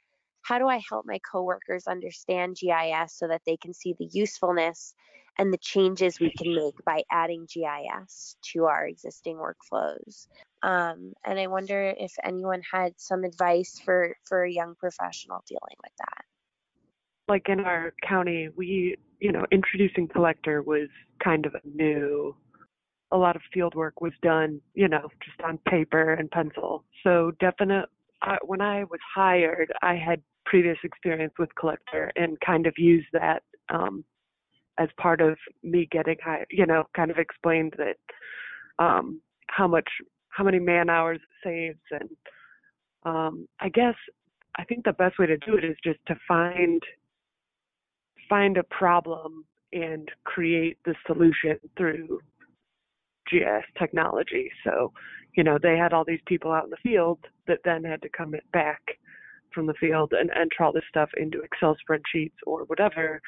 how 0.48 0.58
do 0.58 0.66
I 0.66 0.80
help 0.88 1.04
my 1.06 1.18
coworkers 1.30 1.87
understand 1.87 2.56
GIS 2.56 3.12
so 3.12 3.28
that 3.28 3.42
they 3.44 3.58
can 3.58 3.74
see 3.74 3.94
the 3.98 4.08
usefulness 4.11 4.94
and 5.37 5.52
the 5.52 5.58
changes 5.58 6.18
we 6.18 6.32
can 6.32 6.54
make 6.54 6.82
by 6.87 7.02
adding 7.11 7.46
GIS 7.52 8.37
to 8.52 8.64
our 8.64 8.87
existing 8.87 9.37
workflows? 9.37 10.26
Um, 10.62 11.12
and 11.24 11.38
I 11.38 11.48
wonder 11.48 11.94
if 11.98 12.12
anyone 12.24 12.62
had 12.72 12.94
some 12.96 13.24
advice 13.24 13.80
for 13.84 14.16
for 14.24 14.42
a 14.42 14.50
young 14.50 14.74
professional 14.74 15.44
dealing 15.46 15.76
with 15.82 15.92
that. 15.98 16.24
Like 17.29 17.49
in 17.49 17.61
our 17.61 17.93
county, 18.07 18.49
we 18.57 18.97
you 19.21 19.33
know 19.33 19.45
introducing 19.53 20.09
collector 20.09 20.62
was 20.62 20.88
kind 21.23 21.47
of 21.47 21.55
new. 21.64 22.35
A 23.11 23.17
lot 23.17 23.37
of 23.37 23.43
field 23.55 23.75
work 23.75 24.01
was 24.01 24.12
done, 24.23 24.61
you 24.75 24.87
know, 24.87 25.09
just 25.25 25.41
on 25.43 25.59
paper 25.69 26.12
and 26.12 26.31
pencil. 26.31 26.85
So 27.03 27.33
definite 27.41 27.87
when 28.45 28.61
I 28.61 28.85
was 28.85 29.01
hired, 29.14 29.73
I 29.83 29.95
had 29.95 30.23
previous 30.45 30.79
experience 30.83 31.35
with 31.38 31.55
Collector 31.55 32.11
and 32.17 32.38
kind 32.41 32.67
of 32.67 32.75
used 32.77 33.09
that 33.12 33.43
um, 33.69 34.05
as 34.79 34.88
part 35.01 35.21
of 35.21 35.37
me 35.62 35.88
getting 35.91 36.17
hired. 36.23 36.47
You 36.51 36.67
know, 36.67 36.85
kind 36.97 37.11
of 37.11 37.19
explained 37.19 37.75
that 37.79 37.97
um, 38.79 39.21
how 39.49 39.69
much, 39.69 39.88
how 40.31 40.45
many 40.45 40.59
man 40.59 40.88
hours 40.91 41.21
it 41.23 41.49
saves, 41.49 42.01
and 42.01 42.11
um, 43.05 43.49
I 43.61 43.69
guess 43.69 43.95
I 44.57 44.64
think 44.64 44.85
the 44.85 44.93
best 44.93 45.19
way 45.19 45.27
to 45.27 45.37
do 45.38 45.57
it 45.57 45.64
is 45.64 45.77
just 45.85 46.01
to 46.07 46.17
find 46.27 46.83
find 48.29 48.57
a 48.57 48.62
problem 48.64 49.45
and 49.73 50.11
create 50.25 50.79
the 50.85 50.95
solution 51.07 51.59
through 51.77 52.21
GIS 53.31 53.64
technology. 53.79 54.51
So 54.64 54.93
you 55.38 55.45
know, 55.45 55.57
they 55.62 55.77
had 55.77 55.93
all 55.93 56.05
these 56.05 56.21
people 56.27 56.51
out 56.51 56.64
in 56.64 56.71
the 56.71 56.77
field 56.83 57.21
that 57.47 57.61
then 57.64 57.85
had 57.85 58.03
to 58.03 58.09
come 58.09 58.35
back 58.53 58.81
from 59.55 59.67
the 59.67 59.75
field 59.75 60.12
and 60.12 60.31
enter 60.31 60.64
all 60.64 60.73
this 60.73 60.83
stuff 60.88 61.11
into 61.17 61.43
Excel 61.43 61.77
spreadsheets 61.77 62.33
or 62.45 62.64
whatever. 62.64 63.21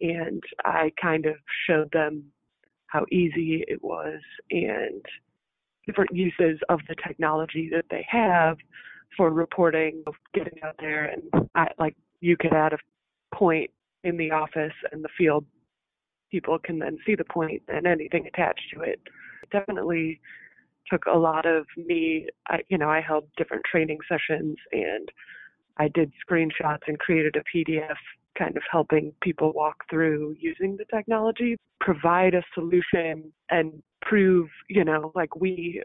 And 0.00 0.42
I 0.64 0.92
kind 1.00 1.26
of 1.26 1.34
showed 1.66 1.92
them 1.92 2.24
how 2.86 3.04
easy 3.12 3.64
it 3.68 3.84
was 3.84 4.20
and 4.50 5.04
different 5.86 6.14
uses 6.14 6.58
of 6.70 6.80
the 6.88 6.96
technology 7.06 7.68
that 7.70 7.84
they 7.90 8.06
have 8.08 8.56
for 9.14 9.28
reporting, 9.30 10.02
getting 10.32 10.58
out 10.62 10.76
there, 10.78 11.04
and 11.04 11.48
I, 11.54 11.68
like 11.78 11.96
you 12.20 12.38
could 12.38 12.54
add 12.54 12.72
a 12.72 13.36
point 13.36 13.70
in 14.04 14.16
the 14.16 14.30
office 14.30 14.72
and 14.90 15.04
the 15.04 15.08
field 15.16 15.44
people 16.30 16.58
can 16.58 16.78
then 16.78 16.98
see 17.04 17.14
the 17.14 17.24
point 17.24 17.62
and 17.68 17.86
anything 17.86 18.26
attached 18.26 18.72
to 18.74 18.80
it. 18.80 19.00
Definitely 19.50 20.20
took 20.90 21.04
a 21.06 21.16
lot 21.16 21.46
of 21.46 21.66
me. 21.76 22.26
I, 22.48 22.60
you 22.68 22.78
know, 22.78 22.88
I 22.88 23.00
held 23.00 23.24
different 23.36 23.64
training 23.64 23.98
sessions 24.08 24.56
and 24.72 25.08
I 25.76 25.88
did 25.88 26.12
screenshots 26.26 26.82
and 26.86 26.98
created 26.98 27.36
a 27.36 27.56
PDF 27.56 27.96
kind 28.36 28.56
of 28.56 28.62
helping 28.70 29.12
people 29.20 29.52
walk 29.52 29.84
through 29.90 30.36
using 30.40 30.76
the 30.76 30.86
technology, 30.86 31.56
provide 31.80 32.34
a 32.34 32.42
solution 32.54 33.30
and 33.50 33.82
prove, 34.00 34.48
you 34.68 34.84
know, 34.84 35.12
like 35.14 35.36
we 35.36 35.82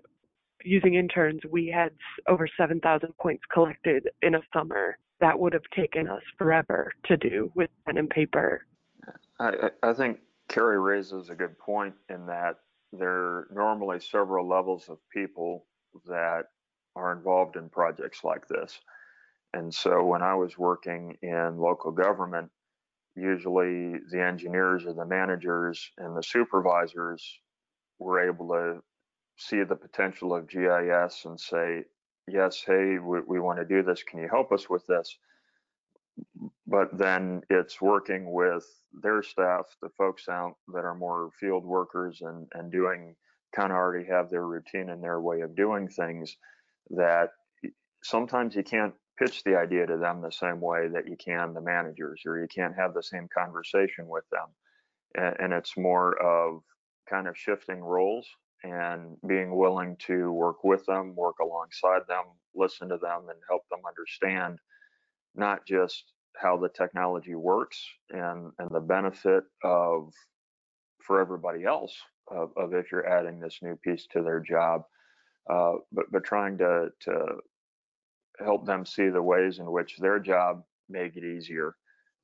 using 0.63 0.95
interns, 0.95 1.41
we 1.49 1.67
had 1.67 1.91
over 2.27 2.47
7,000 2.57 3.15
points 3.17 3.43
collected 3.51 4.09
in 4.21 4.35
a 4.35 4.41
summer. 4.53 4.97
That 5.19 5.39
would 5.39 5.53
have 5.53 5.63
taken 5.75 6.07
us 6.07 6.21
forever 6.37 6.91
to 7.05 7.17
do 7.17 7.51
with 7.55 7.69
pen 7.85 7.97
and 7.97 8.09
paper. 8.09 8.65
I, 9.39 9.69
I 9.83 9.93
think 9.93 10.19
Carrie 10.47 10.79
raises 10.79 11.29
a 11.29 11.35
good 11.35 11.57
point 11.57 11.95
in 12.09 12.25
that 12.27 12.57
there 12.93 13.09
are 13.09 13.47
normally 13.51 13.99
several 13.99 14.47
levels 14.47 14.89
of 14.89 14.97
people 15.11 15.65
that 16.05 16.43
are 16.95 17.13
involved 17.13 17.55
in 17.55 17.69
projects 17.69 18.23
like 18.23 18.47
this. 18.47 18.79
And 19.53 19.73
so 19.73 20.03
when 20.03 20.21
I 20.21 20.35
was 20.35 20.57
working 20.57 21.17
in 21.21 21.57
local 21.57 21.91
government, 21.91 22.49
usually 23.15 23.95
the 24.11 24.23
engineers 24.23 24.85
or 24.85 24.93
the 24.93 25.05
managers 25.05 25.89
and 25.97 26.15
the 26.15 26.23
supervisors 26.23 27.39
were 27.99 28.27
able 28.27 28.49
to 28.49 28.83
see 29.37 29.63
the 29.63 29.75
potential 29.75 30.35
of 30.35 30.49
GIS 30.49 31.25
and 31.25 31.39
say, 31.39 31.83
yes, 32.27 32.63
hey, 32.65 32.97
we, 32.99 33.19
we 33.27 33.39
want 33.39 33.59
to 33.59 33.65
do 33.65 33.83
this. 33.83 34.03
Can 34.03 34.19
you 34.19 34.29
help 34.29 34.51
us 34.51 34.69
with 34.69 34.85
this? 34.87 35.17
but 36.65 36.95
then 36.97 37.41
it's 37.49 37.81
working 37.81 38.31
with 38.31 38.65
their 38.93 39.23
staff, 39.23 39.65
the 39.81 39.89
folks 39.97 40.27
out 40.29 40.55
that 40.73 40.83
are 40.85 40.95
more 40.95 41.29
field 41.39 41.65
workers 41.65 42.21
and, 42.21 42.47
and 42.53 42.71
doing 42.71 43.15
kind 43.55 43.71
of 43.71 43.77
already 43.77 44.05
have 44.05 44.29
their 44.29 44.45
routine 44.45 44.89
and 44.89 45.01
their 45.03 45.21
way 45.21 45.41
of 45.41 45.55
doing 45.55 45.87
things 45.87 46.35
that 46.91 47.29
sometimes 48.03 48.55
you 48.55 48.63
can't 48.63 48.93
pitch 49.17 49.43
the 49.43 49.57
idea 49.57 49.85
to 49.87 49.97
them 49.97 50.21
the 50.21 50.31
same 50.31 50.61
way 50.61 50.87
that 50.87 51.07
you 51.07 51.15
can 51.17 51.53
the 51.53 51.61
managers 51.61 52.21
or 52.25 52.39
you 52.39 52.47
can't 52.53 52.75
have 52.75 52.93
the 52.93 53.01
same 53.01 53.27
conversation 53.35 54.07
with 54.07 54.25
them 54.31 54.47
and, 55.15 55.35
and 55.39 55.53
it's 55.53 55.77
more 55.77 56.21
of 56.21 56.61
kind 57.09 57.27
of 57.27 57.37
shifting 57.37 57.79
roles 57.79 58.27
and 58.63 59.17
being 59.27 59.55
willing 59.55 59.95
to 59.97 60.31
work 60.31 60.63
with 60.63 60.85
them 60.85 61.15
work 61.15 61.35
alongside 61.41 62.01
them 62.07 62.25
listen 62.55 62.89
to 62.89 62.97
them 62.97 63.21
and 63.29 63.39
help 63.47 63.61
them 63.69 63.81
understand 63.87 64.59
not 65.35 65.65
just 65.67 66.13
how 66.35 66.57
the 66.57 66.69
technology 66.69 67.35
works 67.35 67.83
and 68.11 68.51
and 68.59 68.69
the 68.71 68.79
benefit 68.79 69.43
of 69.63 70.11
for 71.01 71.21
everybody 71.21 71.63
else 71.63 71.95
of, 72.29 72.51
of 72.57 72.73
if 72.73 72.91
you're 72.91 73.07
adding 73.07 73.39
this 73.39 73.59
new 73.61 73.75
piece 73.77 74.07
to 74.11 74.21
their 74.21 74.39
job 74.39 74.83
uh, 75.49 75.73
but 75.91 76.05
but 76.11 76.23
trying 76.23 76.57
to 76.57 76.89
to 76.99 77.25
help 78.39 78.65
them 78.65 78.85
see 78.85 79.09
the 79.09 79.21
ways 79.21 79.59
in 79.59 79.71
which 79.71 79.97
their 79.97 80.19
job 80.19 80.63
make 80.89 81.15
it 81.15 81.23
easier 81.23 81.75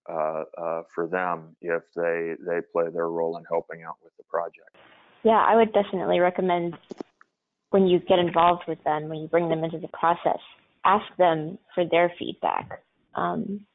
uh, 0.09 0.43
uh, 0.57 0.81
for 0.93 1.07
them 1.07 1.55
if 1.61 1.83
they 1.95 2.33
they 2.45 2.59
play 2.71 2.89
their 2.89 3.09
role 3.09 3.37
in 3.37 3.43
helping 3.49 3.83
out 3.83 3.95
with 4.03 4.13
the 4.17 4.23
project 4.29 4.77
yeah 5.23 5.43
i 5.47 5.55
would 5.55 5.73
definitely 5.73 6.19
recommend 6.19 6.75
when 7.69 7.87
you 7.87 7.99
get 7.99 8.19
involved 8.19 8.63
with 8.67 8.83
them 8.83 9.09
when 9.09 9.19
you 9.19 9.27
bring 9.27 9.49
them 9.49 9.63
into 9.63 9.79
the 9.79 9.87
process 9.89 10.39
ask 10.85 11.05
them 11.17 11.57
for 11.73 11.85
their 11.85 12.11
feedback 12.19 12.83
um, 13.15 13.65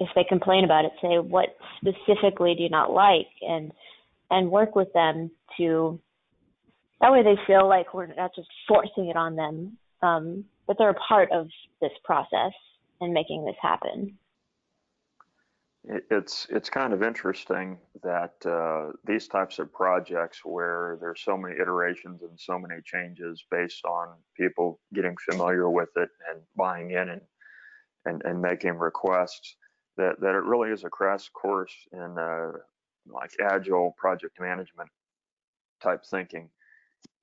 if 0.00 0.08
they 0.14 0.24
complain 0.24 0.64
about 0.64 0.86
it, 0.86 0.92
say 1.00 1.18
what 1.18 1.56
specifically 1.76 2.54
do 2.54 2.62
you 2.62 2.70
not 2.70 2.90
like, 2.90 3.28
and 3.42 3.70
and 4.30 4.50
work 4.50 4.74
with 4.74 4.92
them 4.92 5.30
to. 5.58 6.00
That 7.00 7.12
way, 7.12 7.22
they 7.22 7.36
feel 7.46 7.66
like 7.68 7.94
we're 7.94 8.14
not 8.14 8.34
just 8.34 8.48
forcing 8.68 9.08
it 9.08 9.16
on 9.16 9.34
them, 9.36 9.78
um, 10.02 10.44
but 10.66 10.76
they're 10.78 10.90
a 10.90 10.94
part 10.94 11.30
of 11.32 11.48
this 11.80 11.92
process 12.04 12.52
and 13.00 13.14
making 13.14 13.44
this 13.44 13.56
happen. 13.62 14.18
It's 15.84 16.46
it's 16.50 16.68
kind 16.68 16.92
of 16.92 17.02
interesting 17.02 17.78
that 18.02 18.34
uh, 18.44 18.92
these 19.04 19.28
types 19.28 19.58
of 19.58 19.72
projects 19.72 20.44
where 20.44 20.98
there's 21.00 21.22
so 21.22 21.38
many 21.38 21.56
iterations 21.56 22.22
and 22.22 22.38
so 22.38 22.58
many 22.58 22.82
changes 22.84 23.42
based 23.50 23.84
on 23.86 24.08
people 24.36 24.78
getting 24.92 25.16
familiar 25.30 25.70
with 25.70 25.88
it 25.96 26.10
and 26.30 26.42
buying 26.54 26.90
in 26.90 27.08
and 27.08 27.22
and, 28.04 28.22
and 28.24 28.40
making 28.40 28.78
requests 28.78 29.56
that, 29.96 30.20
that 30.20 30.34
it 30.34 30.44
really 30.44 30.70
is 30.70 30.84
a 30.84 30.90
crash 30.90 31.28
course 31.30 31.74
in 31.92 32.16
uh, 32.18 32.52
like 33.06 33.30
agile 33.42 33.94
project 33.98 34.40
management 34.40 34.88
type 35.82 36.04
thinking. 36.04 36.48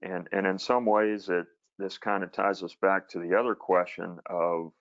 And, 0.01 0.27
and 0.31 0.45
in 0.45 0.59
some 0.59 0.85
ways, 0.85 1.29
it 1.29 1.45
this 1.79 1.97
kind 1.99 2.23
of 2.23 2.31
ties 2.31 2.63
us 2.63 2.75
back 2.81 3.07
to 3.09 3.19
the 3.19 3.37
other 3.37 3.53
question 3.53 4.17
of 4.27 4.71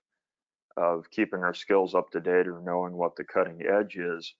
of 0.77 1.11
keeping 1.11 1.41
our 1.41 1.55
skills 1.55 1.95
up 1.95 2.11
to 2.11 2.21
date 2.21 2.47
or 2.47 2.61
knowing 2.62 2.93
what 2.93 3.17
the 3.17 3.25
cutting 3.25 3.62
edge 3.67 3.97
is, 3.97 4.35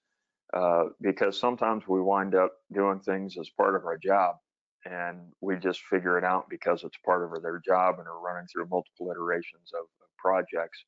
uh, 0.55 0.85
because 1.01 1.38
sometimes 1.38 1.85
we 1.88 2.01
wind 2.01 2.35
up 2.35 2.53
doing 2.72 3.01
things 3.01 3.37
as 3.38 3.51
part 3.51 3.75
of 3.75 3.85
our 3.85 3.99
job, 3.99 4.37
and 4.85 5.18
we 5.40 5.57
just 5.57 5.81
figure 5.81 6.18
it 6.18 6.25
out 6.25 6.49
because 6.49 6.85
it's 6.85 6.99
part 7.05 7.25
of 7.25 7.42
their 7.42 7.61
job 7.64 7.99
and 7.99 8.07
are 8.07 8.20
running 8.20 8.46
through 8.46 8.68
multiple 8.68 9.11
iterations 9.11 9.72
of, 9.75 9.87
projects 10.18 10.83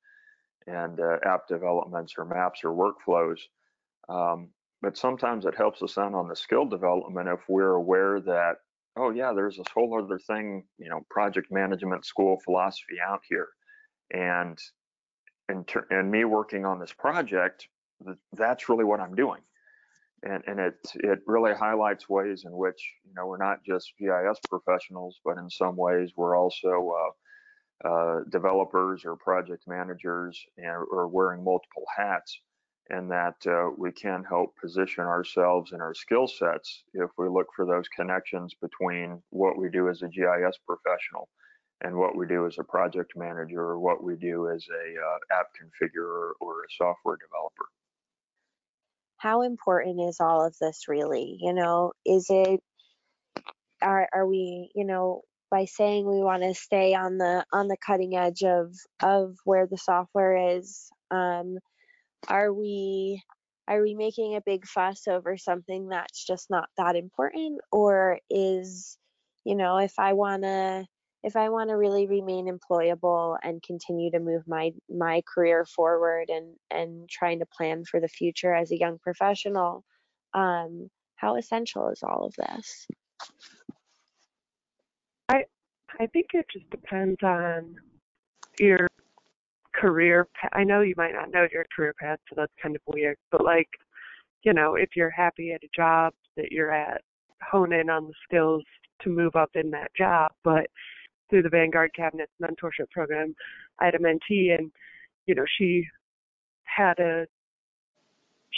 and 0.66 1.00
uh, 1.00 1.18
app 1.24 1.46
developments 1.46 2.14
or 2.18 2.24
maps 2.24 2.60
or 2.64 2.70
workflows. 2.72 3.38
Um, 4.08 4.48
but 4.82 4.96
sometimes 4.96 5.44
it 5.44 5.54
helps 5.54 5.82
us 5.82 5.98
out 5.98 6.14
on 6.14 6.28
the 6.28 6.34
skill 6.34 6.64
development 6.64 7.28
if 7.28 7.40
we're 7.48 7.74
aware 7.74 8.20
that, 8.20 8.56
oh 8.96 9.10
yeah, 9.10 9.32
there's 9.32 9.56
this 9.56 9.66
whole 9.72 9.96
other 10.02 10.18
thing, 10.18 10.64
you 10.78 10.88
know, 10.88 11.00
project 11.10 11.52
management 11.52 12.04
school 12.04 12.40
philosophy 12.44 12.96
out 13.06 13.20
here. 13.28 13.48
And 14.12 14.58
and, 15.48 15.66
ter- 15.66 15.86
and 15.90 16.10
me 16.10 16.24
working 16.24 16.64
on 16.64 16.78
this 16.78 16.92
project 16.92 17.68
that's 18.32 18.68
really 18.68 18.84
what 18.84 19.00
I'm 19.00 19.14
doing. 19.14 19.40
And, 20.24 20.42
and 20.46 20.58
it, 20.58 20.74
it 20.96 21.20
really 21.26 21.54
highlights 21.54 22.08
ways 22.08 22.44
in 22.44 22.52
which, 22.56 22.80
you 23.06 23.14
know, 23.14 23.26
we're 23.26 23.36
not 23.36 23.64
just 23.64 23.92
GIS 23.98 24.38
professionals, 24.48 25.20
but 25.24 25.38
in 25.38 25.48
some 25.48 25.76
ways 25.76 26.10
we're 26.16 26.36
also 26.36 26.92
uh, 27.84 27.88
uh, 27.88 28.20
developers 28.28 29.04
or 29.04 29.14
project 29.16 29.64
managers 29.68 30.44
and, 30.56 30.84
or 30.90 31.06
wearing 31.06 31.44
multiple 31.44 31.84
hats 31.96 32.40
and 32.90 33.10
that 33.10 33.36
uh, 33.46 33.68
we 33.76 33.92
can 33.92 34.24
help 34.24 34.56
position 34.60 35.04
ourselves 35.04 35.72
and 35.72 35.82
our 35.82 35.94
skill 35.94 36.26
sets 36.26 36.82
if 36.94 37.10
we 37.16 37.28
look 37.28 37.46
for 37.54 37.64
those 37.64 37.86
connections 37.88 38.54
between 38.60 39.22
what 39.30 39.56
we 39.56 39.68
do 39.68 39.88
as 39.88 40.02
a 40.02 40.08
GIS 40.08 40.58
professional 40.66 41.28
and 41.82 41.96
what 41.96 42.16
we 42.16 42.26
do 42.26 42.46
as 42.46 42.56
a 42.58 42.64
project 42.64 43.12
manager 43.16 43.60
or 43.60 43.78
what 43.78 44.02
we 44.02 44.16
do 44.16 44.48
as 44.50 44.64
a 44.70 45.00
uh, 45.00 45.38
app 45.38 45.46
configurer 45.60 46.32
or 46.40 46.62
a 46.62 46.72
software 46.76 47.16
developer. 47.16 47.66
How 49.18 49.42
important 49.42 50.00
is 50.08 50.18
all 50.20 50.46
of 50.46 50.56
this 50.60 50.84
really? 50.88 51.36
You 51.40 51.52
know, 51.52 51.92
is 52.04 52.26
it 52.30 52.60
are 53.82 54.08
are 54.12 54.26
we, 54.26 54.70
you 54.74 54.84
know, 54.84 55.22
by 55.50 55.64
saying 55.64 56.06
we 56.06 56.22
want 56.22 56.42
to 56.42 56.54
stay 56.54 56.94
on 56.94 57.18
the 57.18 57.44
on 57.52 57.68
the 57.68 57.76
cutting 57.84 58.16
edge 58.16 58.42
of 58.42 58.74
of 59.02 59.36
where 59.44 59.66
the 59.66 59.78
software 59.78 60.56
is 60.56 60.88
um, 61.10 61.58
are 62.28 62.52
we 62.52 63.22
are 63.66 63.82
we 63.82 63.94
making 63.94 64.34
a 64.34 64.42
big 64.44 64.66
fuss 64.66 65.06
over 65.08 65.36
something 65.36 65.88
that's 65.88 66.24
just 66.24 66.50
not 66.50 66.68
that 66.76 66.96
important 66.96 67.60
or 67.70 68.18
is 68.30 68.98
you 69.44 69.54
know 69.54 69.78
if 69.78 69.92
i 69.98 70.14
want 70.14 70.42
to 70.42 70.84
if 71.22 71.36
i 71.36 71.48
want 71.48 71.70
to 71.70 71.76
really 71.76 72.06
remain 72.06 72.46
employable 72.46 73.36
and 73.42 73.62
continue 73.62 74.10
to 74.10 74.18
move 74.18 74.42
my 74.46 74.72
my 74.88 75.22
career 75.32 75.64
forward 75.64 76.28
and 76.28 76.54
and 76.70 77.08
trying 77.08 77.38
to 77.38 77.46
plan 77.46 77.84
for 77.84 78.00
the 78.00 78.08
future 78.08 78.54
as 78.54 78.70
a 78.70 78.78
young 78.78 78.98
professional 78.98 79.84
um 80.34 80.88
how 81.16 81.36
essential 81.36 81.88
is 81.88 82.02
all 82.02 82.24
of 82.24 82.34
this 82.34 82.86
i 85.28 85.44
i 86.00 86.06
think 86.06 86.26
it 86.34 86.46
just 86.52 86.68
depends 86.70 87.22
on 87.22 87.74
your 88.60 88.88
career. 89.78 90.26
I 90.52 90.64
know 90.64 90.80
you 90.80 90.94
might 90.96 91.12
not 91.12 91.30
know 91.30 91.46
your 91.52 91.66
career 91.74 91.94
path, 92.00 92.18
so 92.28 92.34
that's 92.36 92.52
kind 92.62 92.74
of 92.74 92.82
weird. 92.86 93.16
But 93.30 93.44
like, 93.44 93.68
you 94.42 94.52
know, 94.52 94.74
if 94.74 94.90
you're 94.96 95.10
happy 95.10 95.52
at 95.52 95.62
a 95.62 95.68
job 95.74 96.12
that 96.36 96.50
you're 96.50 96.72
at, 96.72 97.02
hone 97.50 97.72
in 97.72 97.88
on 97.88 98.06
the 98.06 98.14
skills 98.24 98.64
to 99.02 99.10
move 99.10 99.36
up 99.36 99.50
in 99.54 99.70
that 99.70 99.90
job. 99.96 100.32
But 100.42 100.66
through 101.28 101.42
the 101.42 101.48
Vanguard 101.48 101.90
Cabinets 101.94 102.32
mentorship 102.42 102.90
program, 102.90 103.34
I 103.80 103.86
had 103.86 103.94
a 103.94 103.98
mentee, 103.98 104.56
and 104.56 104.70
you 105.26 105.34
know, 105.34 105.44
she 105.58 105.84
had 106.64 106.98
a 106.98 107.26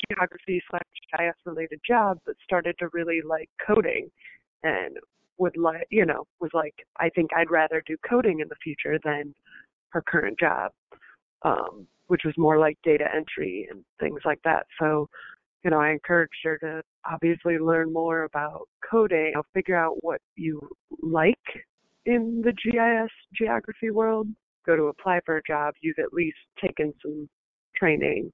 geography 0.08 0.62
slash 0.70 0.82
GIS 1.12 1.34
related 1.44 1.80
job, 1.86 2.18
but 2.24 2.36
started 2.44 2.76
to 2.78 2.88
really 2.92 3.20
like 3.26 3.48
coding, 3.66 4.10
and 4.62 4.96
would 5.38 5.56
like, 5.56 5.86
you 5.90 6.04
know, 6.04 6.24
was 6.40 6.50
like, 6.52 6.74
I 6.98 7.08
think 7.10 7.30
I'd 7.34 7.50
rather 7.50 7.82
do 7.86 7.96
coding 8.08 8.40
in 8.40 8.48
the 8.48 8.56
future 8.62 8.98
than 9.02 9.34
her 9.90 10.02
current 10.02 10.38
job 10.38 10.72
um, 11.42 11.86
which 12.08 12.22
was 12.24 12.34
more 12.36 12.58
like 12.58 12.76
data 12.82 13.04
entry 13.14 13.68
and 13.70 13.84
things 13.98 14.20
like 14.24 14.40
that. 14.44 14.66
So, 14.78 15.08
you 15.64 15.70
know, 15.70 15.80
I 15.80 15.90
encouraged 15.90 16.32
her 16.44 16.58
to 16.58 16.82
obviously 17.10 17.58
learn 17.58 17.92
more 17.92 18.24
about 18.24 18.68
coding, 18.88 19.26
you 19.26 19.32
know, 19.32 19.42
figure 19.54 19.76
out 19.76 20.02
what 20.02 20.20
you 20.36 20.60
like 21.02 21.36
in 22.06 22.42
the 22.44 22.52
GIS 22.52 23.10
geography 23.34 23.90
world, 23.90 24.26
go 24.66 24.76
to 24.76 24.84
apply 24.84 25.20
for 25.24 25.36
a 25.36 25.42
job, 25.46 25.74
you've 25.80 25.98
at 25.98 26.12
least 26.12 26.38
taken 26.60 26.92
some 27.02 27.28
training. 27.76 28.32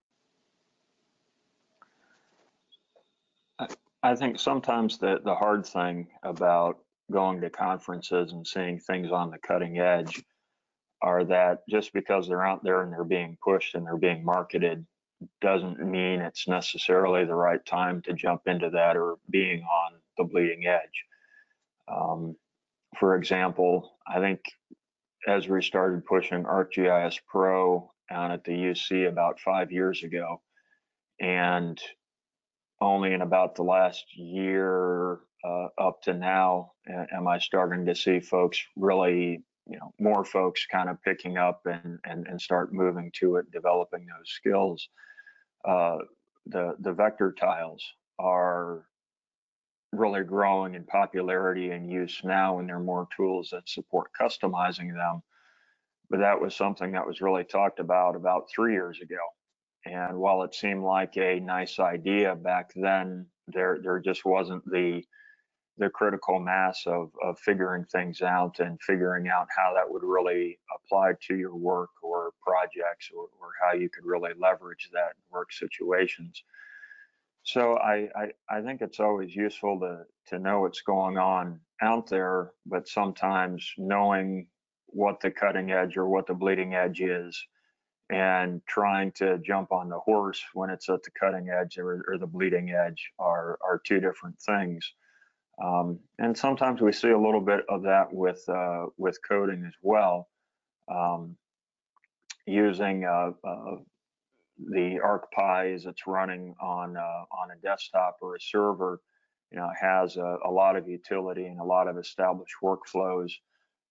I 4.03 4.15
think 4.15 4.39
sometimes 4.39 4.99
the, 4.99 5.19
the 5.25 5.35
hard 5.35 5.67
thing 5.67 6.07
about 6.23 6.79
going 7.11 7.41
to 7.41 7.51
conferences 7.51 8.33
and 8.33 8.47
seeing 8.47 8.79
things 8.79 9.11
on 9.11 9.31
the 9.31 9.39
cutting 9.39 9.79
edge 9.79 10.23
are 11.03 11.25
that 11.25 11.63
just 11.69 11.93
because 11.93 12.29
they're 12.29 12.47
out 12.47 12.63
there 12.63 12.83
and 12.83 12.93
they're 12.93 13.05
being 13.05 13.37
pushed 13.43 13.75
and 13.75 13.85
they're 13.85 13.97
being 13.97 14.25
marketed 14.25 14.87
doesn't 15.41 15.79
mean 15.81 16.21
it's 16.21 16.47
necessarily 16.47 17.25
the 17.25 17.35
right 17.35 17.65
time 17.65 18.03
to 18.03 18.13
jump 18.13 18.43
into 18.47 18.71
that 18.71 18.97
or 18.97 19.17
being 19.31 19.63
on 19.63 19.93
the 20.19 20.25
bleeding 20.25 20.67
edge. 20.67 21.05
Um, 21.89 22.37
for 22.99 23.17
example, 23.17 23.93
I 24.07 24.21
think 24.21 24.41
as 25.27 25.49
we 25.49 25.63
started 25.63 26.07
pushing 26.07 26.45
ArcGIS 26.45 27.19
Pro 27.29 27.91
out 28.11 28.31
at 28.31 28.45
the 28.45 28.53
UC 28.53 29.09
about 29.09 29.41
five 29.41 29.73
years 29.73 30.03
ago, 30.05 30.41
and 31.21 31.81
only 32.81 33.13
in 33.13 33.23
about 33.23 33.55
the 33.55 33.63
last 33.63 34.05
year 34.17 35.21
uh, 35.45 35.69
up 35.79 36.03
to 36.03 36.15
now 36.15 36.73
am 36.87 37.27
I 37.27 37.39
starting 37.39 37.87
to 37.87 37.95
see 37.95 38.21
folks 38.21 38.63
really 38.77 39.43
you 39.69 39.79
know 39.79 39.93
more 39.99 40.25
folks 40.25 40.67
kind 40.71 40.89
of 40.89 41.03
picking 41.03 41.39
up 41.39 41.61
and 41.67 41.99
and, 42.05 42.27
and 42.27 42.41
start 42.41 42.73
moving 42.73 43.11
to 43.21 43.37
it 43.37 43.51
developing 43.51 44.07
those 44.07 44.31
skills. 44.31 44.89
Uh, 45.67 45.99
the 46.47 46.77
the 46.81 46.93
vector 46.93 47.33
tiles 47.33 47.85
are 48.19 48.87
really 49.99 50.23
growing 50.25 50.75
in 50.75 50.85
popularity 50.85 51.71
and 51.71 51.91
use 51.91 52.21
now 52.25 52.59
and 52.59 52.69
there 52.69 52.77
are 52.77 52.81
more 52.81 53.09
tools 53.17 53.51
that 53.51 53.69
support 53.69 54.11
customizing 54.19 54.95
them 54.95 55.23
but 56.11 56.21
that 56.21 56.41
was 56.41 56.55
something 56.55 56.93
that 56.93 57.07
was 57.07 57.21
really 57.21 57.45
talked 57.45 57.81
about 57.81 58.17
about 58.17 58.49
three 58.55 58.73
years 58.73 59.01
ago 59.01 59.17
and 59.85 60.17
while 60.17 60.43
it 60.43 60.55
seemed 60.55 60.83
like 60.83 61.17
a 61.17 61.41
nice 61.41 61.79
idea 61.79 62.35
back 62.35 62.71
then 62.75 63.27
there 63.49 63.79
there 63.83 64.01
just 64.01 64.25
wasn't 64.25 64.65
the 64.71 65.03
the 65.79 65.91
critical 65.91 66.39
mass 66.41 66.83
of, 66.87 67.11
of 67.23 67.39
figuring 67.39 67.85
things 67.85 68.23
out 68.23 68.61
and 68.61 68.81
figuring 68.81 69.29
out 69.29 69.47
how 69.55 69.75
that 69.75 69.91
would 69.91 70.03
really 70.03 70.59
apply 70.75 71.13
to 71.21 71.37
your 71.37 71.55
work 71.55 71.91
or 72.03 72.33
projects 72.43 73.11
or, 73.15 73.25
or 73.41 73.51
how 73.63 73.77
you 73.77 73.89
could 73.91 74.05
really 74.07 74.31
leverage 74.39 74.89
that 74.93 75.11
in 75.11 75.23
work 75.31 75.53
situations. 75.53 76.43
So 77.47 77.77
I, 77.79 78.09
I, 78.17 78.27
I 78.51 78.61
think 78.61 78.83
it's 78.83 78.99
always 78.99 79.35
useful 79.35 79.79
to, 79.79 80.01
to 80.31 80.41
know 80.41 80.63
what's 80.63 80.81
going 80.81 81.17
on 81.17 81.61
out 81.81 82.11
there, 82.11 82.51
but 82.67 82.89
sometimes 82.89 83.73
knowing 83.79 84.49
what 84.87 85.21
the 85.21 85.31
cutting 85.31 85.71
edge 85.71 85.97
or 85.97 86.09
what 86.09 86.27
the 86.27 86.35
bleeding 86.35 86.75
edge 86.75 87.01
is 87.01 87.41
and 88.11 88.61
trying 88.67 89.13
to 89.13 89.39
jump 89.39 89.71
on 89.71 89.89
the 89.89 89.99
horse 90.01 90.43
when 90.55 90.71
it's 90.71 90.89
at 90.89 91.05
the 91.05 91.11
cutting 91.13 91.49
edge 91.49 91.79
or, 91.79 92.05
or 92.09 92.19
the 92.19 92.27
bleeding 92.27 92.71
edge 92.71 93.13
are, 93.21 93.61
are 93.65 93.81
two 93.87 94.01
different 94.01 94.37
things. 94.41 94.93
Um, 95.63 96.01
and 96.19 96.37
sometimes 96.37 96.81
we 96.81 96.91
see 96.91 97.11
a 97.11 97.19
little 97.19 97.41
bit 97.41 97.65
of 97.69 97.85
that 97.85 98.13
with 98.13 98.43
uh, 98.49 98.87
with 98.99 99.19
coding 99.27 99.65
as 99.67 99.73
well, 99.83 100.29
um, 100.93 101.37
using 102.45 103.05
uh, 103.05 103.31
uh, 103.43 103.77
the 104.59 104.99
ArcPy 105.05 105.75
as 105.75 105.87
it's 105.87 106.07
running 106.07 106.55
on 106.61 106.97
uh, 106.97 107.01
on 107.01 107.51
a 107.51 107.61
desktop 107.63 108.17
or 108.23 108.37
a 108.37 108.41
server. 108.41 109.01
You 109.53 109.59
know, 109.59 109.71
has 109.81 110.17
a, 110.17 110.39
a, 110.45 110.51
lot 110.51 110.75
of 110.75 110.89
utility 110.89 111.47
and 111.47 111.61
a 111.61 111.65
lot 111.65 111.87
of 111.87 111.97
established 111.99 112.57
workflows. 112.63 113.31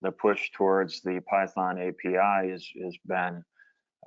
The 0.01 0.12
push 0.12 0.51
towards 0.51 1.01
the 1.01 1.21
Python 1.30 1.80
API 1.80 2.51
has 2.51 2.67
has 2.84 2.97
been 3.06 3.43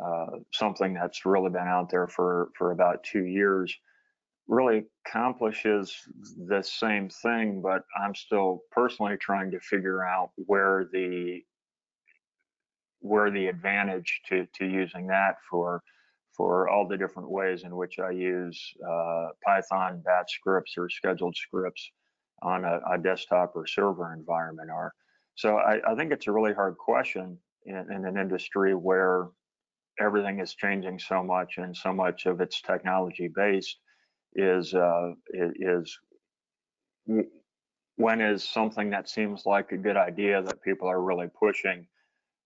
uh, 0.05 0.27
something 0.53 0.92
that's 0.92 1.25
really 1.25 1.51
been 1.51 1.66
out 1.66 1.90
there 1.90 2.07
for 2.07 2.51
for 2.57 2.73
about 2.73 3.03
two 3.03 3.25
years 3.25 3.75
really 4.49 4.85
accomplishes 5.07 5.94
the 6.49 6.62
same 6.62 7.11
thing, 7.11 7.61
but 7.61 7.83
I'm 8.03 8.14
still 8.14 8.62
personally 8.73 9.16
trying 9.18 9.51
to 9.51 9.61
figure 9.61 10.05
out 10.05 10.31
where 10.37 10.88
the 10.92 11.42
where 13.01 13.31
the 13.31 13.47
advantage 13.47 14.21
to 14.29 14.47
to 14.55 14.66
using 14.66 15.07
that 15.09 15.37
for 15.49 15.83
for 16.38 16.68
all 16.70 16.87
the 16.87 16.96
different 16.96 17.29
ways 17.29 17.64
in 17.64 17.77
which 17.77 17.98
I 17.98 18.11
use 18.11 18.59
uh, 18.88 19.27
Python 19.44 20.01
batch 20.05 20.33
scripts 20.33 20.74
or 20.79 20.88
scheduled 20.88 21.37
scripts 21.37 21.90
on 22.42 22.64
a, 22.64 22.81
a, 22.92 22.96
desktop 22.96 23.57
or 23.57 23.66
server 23.66 24.14
environment 24.14 24.70
are. 24.70 24.92
So 25.35 25.57
I, 25.57 25.81
I 25.90 25.96
think 25.96 26.12
it's 26.12 26.29
a 26.29 26.33
really 26.33 26.55
hard 26.55 26.79
question 26.79 27.37
in, 27.66 27.74
in 27.92 28.07
an 28.07 28.16
industry 28.16 28.77
where 28.77 29.27
everything 30.01 30.38
is 30.38 30.55
changing 30.55 31.01
so 31.01 31.24
much 31.24 31.59
and 31.59 31.77
so 31.77 31.92
much 31.92 32.27
of 32.27 32.40
it's 32.40 32.62
technology 32.62 33.29
based 33.35 33.77
is 34.37 34.74
uh, 34.74 35.11
is 35.35 35.98
when 37.96 38.20
is 38.20 38.44
something 38.44 38.90
that 38.90 39.09
seems 39.09 39.42
like 39.44 39.72
a 39.72 39.77
good 39.77 39.96
idea 39.96 40.40
that 40.40 40.62
people 40.62 40.87
are 40.87 41.03
really 41.03 41.27
pushing 41.37 41.85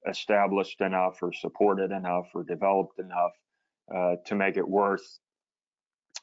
established 0.08 0.80
enough 0.80 1.18
or 1.22 1.30
supported 1.34 1.90
enough 1.92 2.26
or 2.34 2.42
developed 2.44 2.98
enough 2.98 3.32
uh, 3.94 4.16
to 4.26 4.34
make 4.34 4.56
it 4.56 4.68
worth 4.68 5.18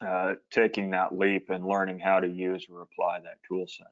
uh, 0.06 0.34
taking 0.50 0.90
that 0.90 1.16
leap 1.16 1.50
and 1.50 1.66
learning 1.66 1.98
how 1.98 2.20
to 2.20 2.28
use 2.28 2.66
or 2.70 2.82
apply 2.82 3.20
that 3.20 3.38
tool 3.46 3.66
set. 3.66 3.86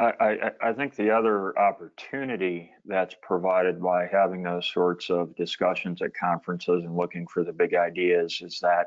I, 0.00 0.12
I, 0.20 0.70
I 0.70 0.72
think 0.72 0.96
the 0.96 1.10
other 1.10 1.56
opportunity 1.56 2.72
that's 2.84 3.14
provided 3.22 3.80
by 3.80 4.08
having 4.10 4.42
those 4.42 4.66
sorts 4.66 5.10
of 5.10 5.36
discussions 5.36 6.02
at 6.02 6.14
conferences 6.14 6.82
and 6.84 6.96
looking 6.96 7.26
for 7.28 7.44
the 7.44 7.52
big 7.52 7.74
ideas 7.74 8.40
is 8.42 8.58
that 8.60 8.86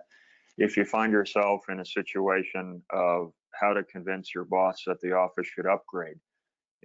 if 0.58 0.76
you 0.76 0.84
find 0.84 1.14
yourself 1.14 1.62
in 1.70 1.80
a 1.80 1.86
situation 1.86 2.82
of 2.90 3.32
how 3.54 3.74
to 3.74 3.84
convince 3.84 4.34
your 4.36 4.44
boss 4.44 4.84
that 4.86 5.00
the 5.00 5.14
office 5.14 5.48
should 5.48 5.66
upgrade, 5.66 6.18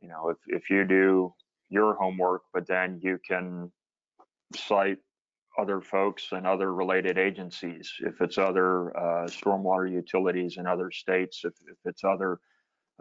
you 0.01 0.09
know, 0.09 0.29
if, 0.29 0.37
if 0.47 0.71
you 0.71 0.85
do 0.85 1.35
your 1.69 1.95
homework, 1.95 2.43
but 2.53 2.67
then 2.69 3.01
you 3.03 3.19
can 3.27 3.73
cite 4.55 4.99
other 5.61 5.81
folks 5.81 6.29
and 6.33 6.47
other 6.47 6.75
related 6.75 7.19
agencies, 7.19 7.93
if 8.01 8.21
it's 8.21 8.39
other 8.39 8.97
uh, 8.97 9.27
stormwater 9.27 9.91
utilities 9.91 10.57
in 10.57 10.67
other 10.67 10.91
states, 10.91 11.43
if, 11.45 11.53
if 11.67 11.79
it's 11.85 12.05
other 12.05 12.39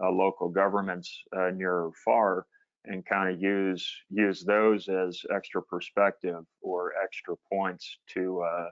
uh, 0.02 0.12
local 0.12 0.50
governments 0.50 1.10
uh, 1.36 1.50
near 1.56 1.74
or 1.74 1.92
far, 2.06 2.46
and 2.86 3.06
kind 3.06 3.28
of 3.32 3.42
use 3.42 3.86
use 4.10 4.44
those 4.44 4.88
as 4.88 5.22
extra 5.36 5.62
perspective 5.62 6.44
or 6.62 6.94
extra 7.04 7.36
points 7.52 7.98
to 8.14 8.42
uh, 8.42 8.70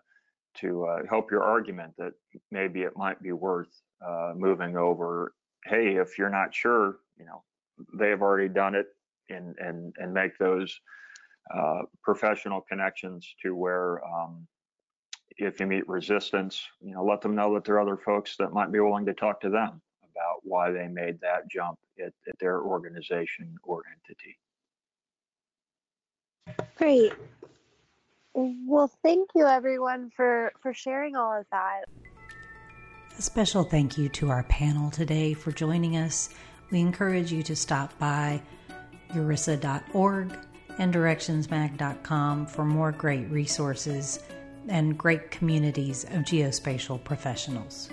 to 0.55 0.85
uh, 0.85 0.99
help 1.09 1.29
your 1.29 1.43
argument 1.43 1.93
that 1.97 2.13
maybe 2.51 2.81
it 2.81 2.93
might 2.95 3.21
be 3.21 3.31
worth 3.31 3.73
moving 4.35 4.77
over. 4.77 5.33
Hey, 5.65 5.97
if 5.97 6.17
you're 6.17 6.29
not 6.29 6.55
sure, 6.55 6.99
you 7.19 7.25
know, 7.25 7.43
they 7.99 8.09
have 8.09 8.21
already 8.21 8.49
done 8.49 8.75
it, 8.75 8.87
and 9.29 9.55
and 9.59 9.93
and 9.97 10.13
make 10.13 10.37
those 10.37 10.79
uh, 11.53 11.81
professional 12.03 12.61
connections 12.61 13.35
to 13.43 13.55
where 13.55 14.03
um, 14.05 14.47
if 15.37 15.59
you 15.59 15.67
meet 15.67 15.87
resistance, 15.87 16.61
you 16.81 16.93
know, 16.93 17.03
let 17.03 17.21
them 17.21 17.35
know 17.35 17.53
that 17.53 17.63
there 17.63 17.75
are 17.75 17.81
other 17.81 17.97
folks 17.97 18.35
that 18.37 18.53
might 18.53 18.71
be 18.71 18.79
willing 18.79 19.05
to 19.05 19.13
talk 19.13 19.39
to 19.41 19.49
them 19.49 19.81
about 20.03 20.39
why 20.43 20.71
they 20.71 20.87
made 20.87 21.19
that 21.21 21.49
jump 21.49 21.77
at, 21.99 22.13
at 22.27 22.39
their 22.39 22.61
organization 22.61 23.55
or 23.63 23.83
entity. 23.91 24.37
Great. 26.77 27.13
Well, 28.33 28.91
thank 29.03 29.31
you 29.35 29.45
everyone 29.45 30.11
for 30.15 30.53
for 30.61 30.73
sharing 30.73 31.15
all 31.15 31.39
of 31.39 31.45
that. 31.51 31.85
A 33.17 33.21
special 33.21 33.63
thank 33.63 33.97
you 33.97 34.09
to 34.09 34.29
our 34.29 34.43
panel 34.43 34.91
today 34.91 35.33
for 35.33 35.51
joining 35.51 35.97
us. 35.97 36.29
We 36.69 36.79
encourage 36.81 37.31
you 37.31 37.41
to 37.43 37.55
stop 37.55 37.97
by 37.97 38.41
urisa.org 39.09 40.37
and 40.77 40.93
directionsmag.com 40.93 42.45
for 42.47 42.65
more 42.65 42.91
great 42.91 43.29
resources 43.29 44.19
and 44.67 44.97
great 44.97 45.31
communities 45.31 46.03
of 46.05 46.21
geospatial 46.23 47.03
professionals. 47.03 47.89